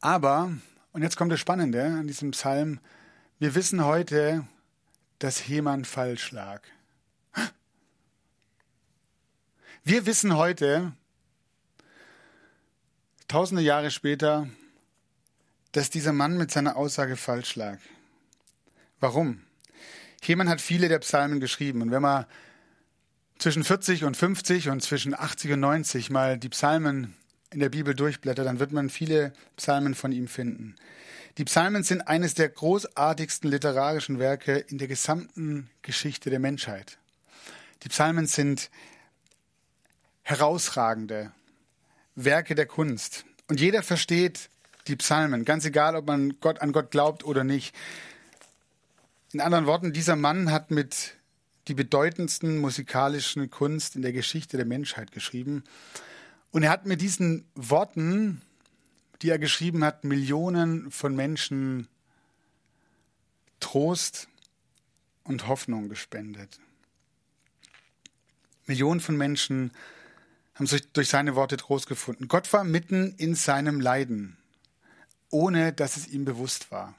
Aber, 0.00 0.52
und 0.92 1.02
jetzt 1.02 1.16
kommt 1.16 1.32
das 1.32 1.40
Spannende 1.40 1.84
an 1.84 2.06
diesem 2.06 2.32
Psalm, 2.32 2.80
wir 3.38 3.54
wissen 3.54 3.84
heute, 3.84 4.46
dass 5.18 5.48
Heman 5.48 5.84
falsch 5.84 6.30
lag. 6.32 6.62
Wir 9.84 10.06
wissen 10.06 10.36
heute, 10.36 10.92
tausende 13.26 13.62
Jahre 13.62 13.90
später, 13.90 14.48
dass 15.72 15.90
dieser 15.90 16.12
Mann 16.12 16.36
mit 16.36 16.50
seiner 16.50 16.76
Aussage 16.76 17.16
falsch 17.16 17.56
lag. 17.56 17.78
Warum? 19.00 19.42
Heman 20.22 20.48
hat 20.48 20.60
viele 20.60 20.88
der 20.88 21.00
Psalmen 21.00 21.40
geschrieben. 21.40 21.82
Und 21.82 21.90
wenn 21.90 22.02
man 22.02 22.26
zwischen 23.38 23.64
40 23.64 24.04
und 24.04 24.16
50 24.16 24.68
und 24.68 24.82
zwischen 24.82 25.18
80 25.18 25.52
und 25.52 25.60
90 25.60 26.10
mal 26.10 26.38
die 26.38 26.50
Psalmen 26.50 27.16
in 27.52 27.60
der 27.60 27.68
Bibel 27.68 27.94
durchblättert, 27.94 28.46
dann 28.46 28.58
wird 28.58 28.72
man 28.72 28.90
viele 28.90 29.32
Psalmen 29.56 29.94
von 29.94 30.12
ihm 30.12 30.28
finden. 30.28 30.76
Die 31.38 31.44
Psalmen 31.44 31.82
sind 31.82 32.02
eines 32.02 32.34
der 32.34 32.48
großartigsten 32.48 33.50
literarischen 33.50 34.18
Werke 34.18 34.58
in 34.58 34.78
der 34.78 34.88
gesamten 34.88 35.70
Geschichte 35.80 36.28
der 36.28 36.40
Menschheit. 36.40 36.98
Die 37.82 37.88
Psalmen 37.88 38.26
sind 38.26 38.70
herausragende 40.22 41.32
Werke 42.14 42.54
der 42.54 42.66
Kunst. 42.66 43.24
Und 43.48 43.60
jeder 43.60 43.82
versteht 43.82 44.50
die 44.86 44.96
Psalmen, 44.96 45.44
ganz 45.44 45.64
egal, 45.64 45.96
ob 45.96 46.06
man 46.06 46.38
Gott 46.40 46.60
an 46.60 46.72
Gott 46.72 46.90
glaubt 46.90 47.24
oder 47.24 47.44
nicht. 47.44 47.74
In 49.32 49.40
anderen 49.40 49.66
Worten, 49.66 49.92
dieser 49.92 50.16
Mann 50.16 50.50
hat 50.50 50.70
mit 50.70 51.14
die 51.68 51.74
bedeutendsten 51.74 52.58
musikalischen 52.58 53.50
Kunst 53.50 53.96
in 53.96 54.02
der 54.02 54.12
Geschichte 54.12 54.56
der 54.56 54.66
Menschheit 54.66 55.12
geschrieben. 55.12 55.64
Und 56.52 56.62
er 56.62 56.70
hat 56.70 56.86
mit 56.86 57.00
diesen 57.00 57.46
Worten, 57.54 58.42
die 59.22 59.30
er 59.30 59.38
geschrieben 59.38 59.84
hat, 59.84 60.04
Millionen 60.04 60.90
von 60.90 61.16
Menschen 61.16 61.88
Trost 63.58 64.28
und 65.24 65.48
Hoffnung 65.48 65.88
gespendet. 65.88 66.60
Millionen 68.66 69.00
von 69.00 69.16
Menschen 69.16 69.72
haben 70.54 70.66
sich 70.66 70.92
durch 70.92 71.08
seine 71.08 71.34
Worte 71.34 71.56
Trost 71.56 71.86
gefunden. 71.86 72.28
Gott 72.28 72.52
war 72.52 72.64
mitten 72.64 73.14
in 73.16 73.34
seinem 73.34 73.80
Leiden, 73.80 74.36
ohne 75.30 75.72
dass 75.72 75.96
es 75.96 76.06
ihm 76.08 76.24
bewusst 76.24 76.70
war. 76.70 76.94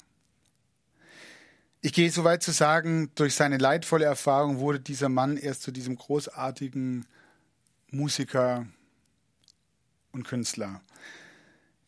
Ich 1.81 1.93
gehe 1.93 2.09
so 2.09 2.23
weit 2.23 2.41
zu 2.41 2.51
sagen, 2.51 3.11
durch 3.15 3.35
seine 3.35 3.57
leidvolle 3.57 4.05
Erfahrung 4.05 4.57
wurde 4.59 4.79
dieser 4.79 5.09
Mann 5.09 5.37
erst 5.37 5.61
zu 5.61 5.71
diesem 5.71 5.97
großartigen 5.97 7.05
Musiker 7.91 8.65
und 10.13 10.23
Künstler. 10.23 10.81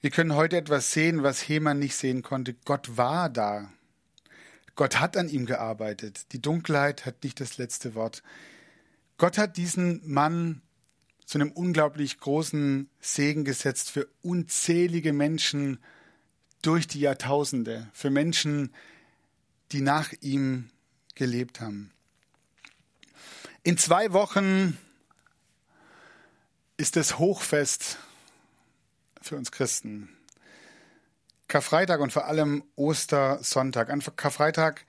Wir 0.01 0.09
können 0.09 0.35
heute 0.35 0.57
etwas 0.57 0.91
sehen, 0.91 1.23
was 1.23 1.47
Heman 1.47 1.79
nicht 1.79 1.95
sehen 1.95 2.21
konnte. 2.21 2.53
Gott 2.65 2.97
war 2.97 3.29
da. 3.29 3.71
Gott 4.75 4.99
hat 4.99 5.15
an 5.15 5.29
ihm 5.29 5.45
gearbeitet. 5.45 6.31
Die 6.33 6.41
Dunkelheit 6.41 7.05
hat 7.05 7.23
nicht 7.23 7.39
das 7.39 7.57
letzte 7.57 7.95
Wort. 7.95 8.21
Gott 9.17 9.37
hat 9.37 9.57
diesen 9.57 10.01
Mann 10.05 10.61
zu 11.25 11.37
einem 11.37 11.51
unglaublich 11.51 12.19
großen 12.19 12.89
Segen 12.99 13.45
gesetzt 13.45 13.89
für 13.89 14.07
unzählige 14.21 15.13
Menschen 15.13 15.79
durch 16.61 16.87
die 16.87 16.99
Jahrtausende, 16.99 17.89
für 17.93 18.09
Menschen, 18.09 18.73
die 19.71 19.81
nach 19.81 20.11
ihm 20.21 20.69
gelebt 21.15 21.61
haben. 21.61 21.91
In 23.63 23.77
zwei 23.77 24.13
Wochen 24.13 24.77
ist 26.77 26.95
das 26.95 27.17
Hochfest 27.17 27.97
für 29.27 29.35
uns 29.35 29.51
Christen. 29.51 30.09
Karfreitag 31.47 31.99
und 31.99 32.11
vor 32.11 32.25
allem 32.25 32.63
Ostersonntag. 32.75 33.89
An 33.89 34.01
Karfreitag 34.15 34.85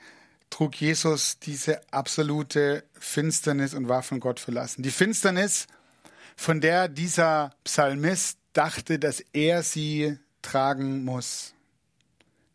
trug 0.51 0.75
Jesus 0.81 1.39
diese 1.39 1.81
absolute 1.93 2.85
Finsternis 2.99 3.75
und 3.75 3.89
war 3.89 4.03
von 4.03 4.21
Gott 4.21 4.41
verlassen. 4.41 4.83
Die 4.83 4.91
Finsternis, 4.91 5.67
von 6.37 6.61
der 6.61 6.89
dieser 6.89 7.51
Psalmist 7.65 8.39
dachte, 8.53 8.99
dass 8.99 9.21
er 9.33 9.63
sie 9.63 10.19
tragen 10.43 11.05
muss. 11.05 11.55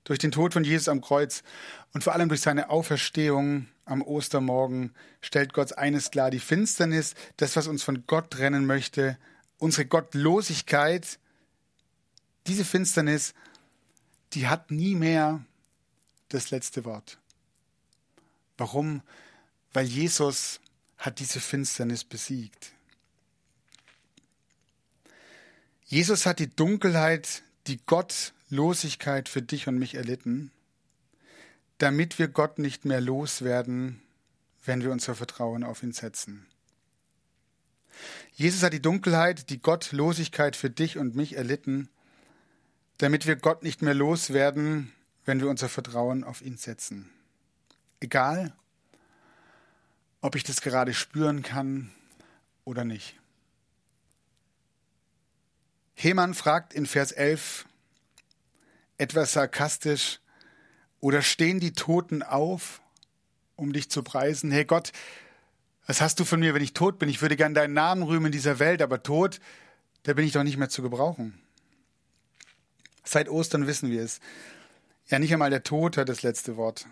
Durch 0.04 0.20
den 0.20 0.32
Tod 0.32 0.54
von 0.54 0.64
Jesus 0.64 0.88
am 0.88 1.02
Kreuz 1.02 1.44
und 1.94 2.04
vor 2.04 2.14
allem 2.14 2.30
durch 2.30 2.42
seine 2.42 2.70
Auferstehung 2.70 3.68
am 3.86 4.02
Ostermorgen 4.02 4.94
stellt 5.22 5.54
Gott 5.54 5.78
eines 5.78 6.12
klar, 6.12 6.32
die 6.32 6.40
Finsternis, 6.40 7.14
das, 7.38 7.56
was 7.56 7.68
uns 7.68 7.84
von 7.84 8.06
Gott 8.08 8.32
trennen 8.32 8.66
möchte, 8.66 9.18
unsere 9.58 9.86
Gottlosigkeit, 9.86 11.20
diese 12.48 12.66
Finsternis, 12.66 13.34
die 14.34 14.48
hat 14.48 14.72
nie 14.72 14.96
mehr 14.96 15.44
das 16.30 16.52
letzte 16.52 16.86
Wort. 16.86 17.18
Warum? 18.58 19.02
Weil 19.74 19.86
Jesus 19.86 20.60
hat 20.98 21.20
diese 21.20 21.40
Finsternis 21.40 22.04
besiegt. 22.04 22.74
Jesus 25.86 26.26
hat 26.26 26.40
die 26.40 26.50
Dunkelheit, 26.50 27.44
die 27.68 27.80
Gottlosigkeit 27.86 29.28
für 29.28 29.42
dich 29.42 29.68
und 29.68 29.78
mich 29.78 29.96
erlitten, 29.96 30.52
damit 31.80 32.20
wir 32.20 32.28
Gott 32.28 32.60
nicht 32.60 32.86
mehr 32.86 33.02
loswerden, 33.02 34.02
wenn 34.64 34.84
wir 34.84 34.92
unser 34.92 35.16
Vertrauen 35.16 35.64
auf 35.64 35.84
ihn 35.84 35.92
setzen. 35.92 36.46
Jesus 38.34 38.64
hat 38.64 38.74
die 38.74 38.82
Dunkelheit, 38.82 39.50
die 39.50 39.60
Gottlosigkeit 39.60 40.56
für 40.56 40.70
dich 40.70 40.98
und 40.98 41.16
mich 41.16 41.36
erlitten, 41.36 41.90
damit 43.02 43.26
wir 43.26 43.36
Gott 43.36 43.64
nicht 43.64 43.82
mehr 43.82 43.96
loswerden, 43.96 44.92
wenn 45.26 45.42
wir 45.42 45.50
unser 45.50 45.70
Vertrauen 45.70 46.24
auf 46.24 46.44
ihn 46.44 46.58
setzen. 46.58 47.10
Egal, 48.00 48.54
ob 50.22 50.36
ich 50.36 50.44
das 50.44 50.62
gerade 50.62 50.94
spüren 50.94 51.42
kann 51.42 51.92
oder 52.64 52.86
nicht. 52.86 53.16
Hemann 55.96 56.36
fragt 56.36 56.76
in 56.76 56.86
Vers 56.86 57.12
11 57.12 57.66
etwas 58.98 59.34
sarkastisch, 59.34 60.20
oder 61.00 61.24
stehen 61.24 61.60
die 61.60 61.74
Toten 61.74 62.22
auf, 62.22 62.82
um 63.56 63.74
dich 63.74 63.90
zu 63.90 64.04
preisen? 64.04 64.52
Hey 64.52 64.66
Gott, 64.66 64.92
was 65.88 66.02
hast 66.02 66.20
du 66.20 66.26
von 66.26 66.40
mir, 66.40 66.54
wenn 66.54 66.62
ich 66.62 66.74
tot 66.74 67.00
bin? 67.00 67.10
Ich 67.10 67.24
würde 67.24 67.36
gern 67.36 67.56
deinen 67.56 67.74
Namen 67.74 68.04
rühmen 68.04 68.28
in 68.28 68.32
dieser 68.32 68.60
Welt, 68.60 68.84
aber 68.84 69.02
tot, 69.02 69.40
da 70.04 70.14
bin 70.14 70.24
ich 70.24 70.34
doch 70.34 70.44
nicht 70.44 70.58
mehr 70.58 70.70
zu 70.70 70.84
gebrauchen. 70.84 71.42
Seit 73.04 73.30
Ostern 73.30 73.68
wissen 73.68 73.90
wir 73.90 74.04
es. 74.04 74.20
Ja, 75.08 75.20
nicht 75.20 75.34
einmal 75.34 75.50
der 75.50 75.64
Tod 75.64 75.98
hat 75.98 76.10
das 76.10 76.24
letzte 76.24 76.58
Wort. 76.58 76.88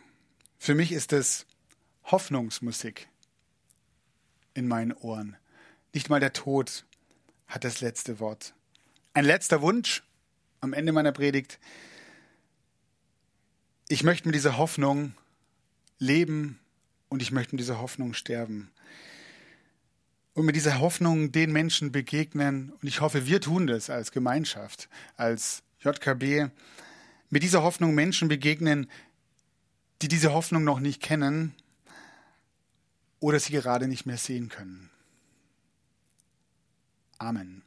Für 0.57 0.75
mich 0.75 0.91
ist 0.91 1.13
es 1.13 1.45
Hoffnungsmusik 2.05 3.07
in 4.53 4.67
meinen 4.67 4.93
Ohren. 4.93 5.37
Nicht 5.93 6.09
mal 6.09 6.19
der 6.19 6.33
Tod 6.33 6.85
hat 7.47 7.63
das 7.63 7.81
letzte 7.81 8.19
Wort. 8.19 8.53
Ein 9.13 9.25
letzter 9.25 9.61
Wunsch 9.61 10.03
am 10.61 10.73
Ende 10.73 10.91
meiner 10.91 11.11
Predigt. 11.11 11.59
Ich 13.87 14.03
möchte 14.03 14.27
mit 14.27 14.35
dieser 14.35 14.57
Hoffnung 14.57 15.13
leben 15.97 16.59
und 17.09 17.21
ich 17.21 17.31
möchte 17.31 17.55
mit 17.55 17.61
dieser 17.61 17.79
Hoffnung 17.79 18.13
sterben. 18.13 18.71
Und 20.33 20.45
mit 20.45 20.55
dieser 20.55 20.79
Hoffnung 20.79 21.31
den 21.31 21.51
Menschen 21.51 21.91
begegnen. 21.91 22.71
Und 22.81 22.87
ich 22.87 23.01
hoffe, 23.01 23.25
wir 23.25 23.41
tun 23.41 23.67
das 23.67 23.89
als 23.89 24.11
Gemeinschaft, 24.11 24.89
als 25.15 25.63
JKB. 25.81 26.49
Mit 27.29 27.43
dieser 27.43 27.63
Hoffnung 27.63 27.93
Menschen 27.93 28.27
begegnen, 28.27 28.89
die 30.01 30.07
diese 30.07 30.33
Hoffnung 30.33 30.63
noch 30.63 30.79
nicht 30.79 31.01
kennen 31.01 31.53
oder 33.19 33.39
sie 33.39 33.53
gerade 33.53 33.87
nicht 33.87 34.05
mehr 34.05 34.17
sehen 34.17 34.49
können. 34.49 34.89
Amen. 37.17 37.63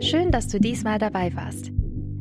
Schön, 0.00 0.30
dass 0.30 0.48
du 0.48 0.60
diesmal 0.60 0.98
dabei 0.98 1.34
warst. 1.34 1.75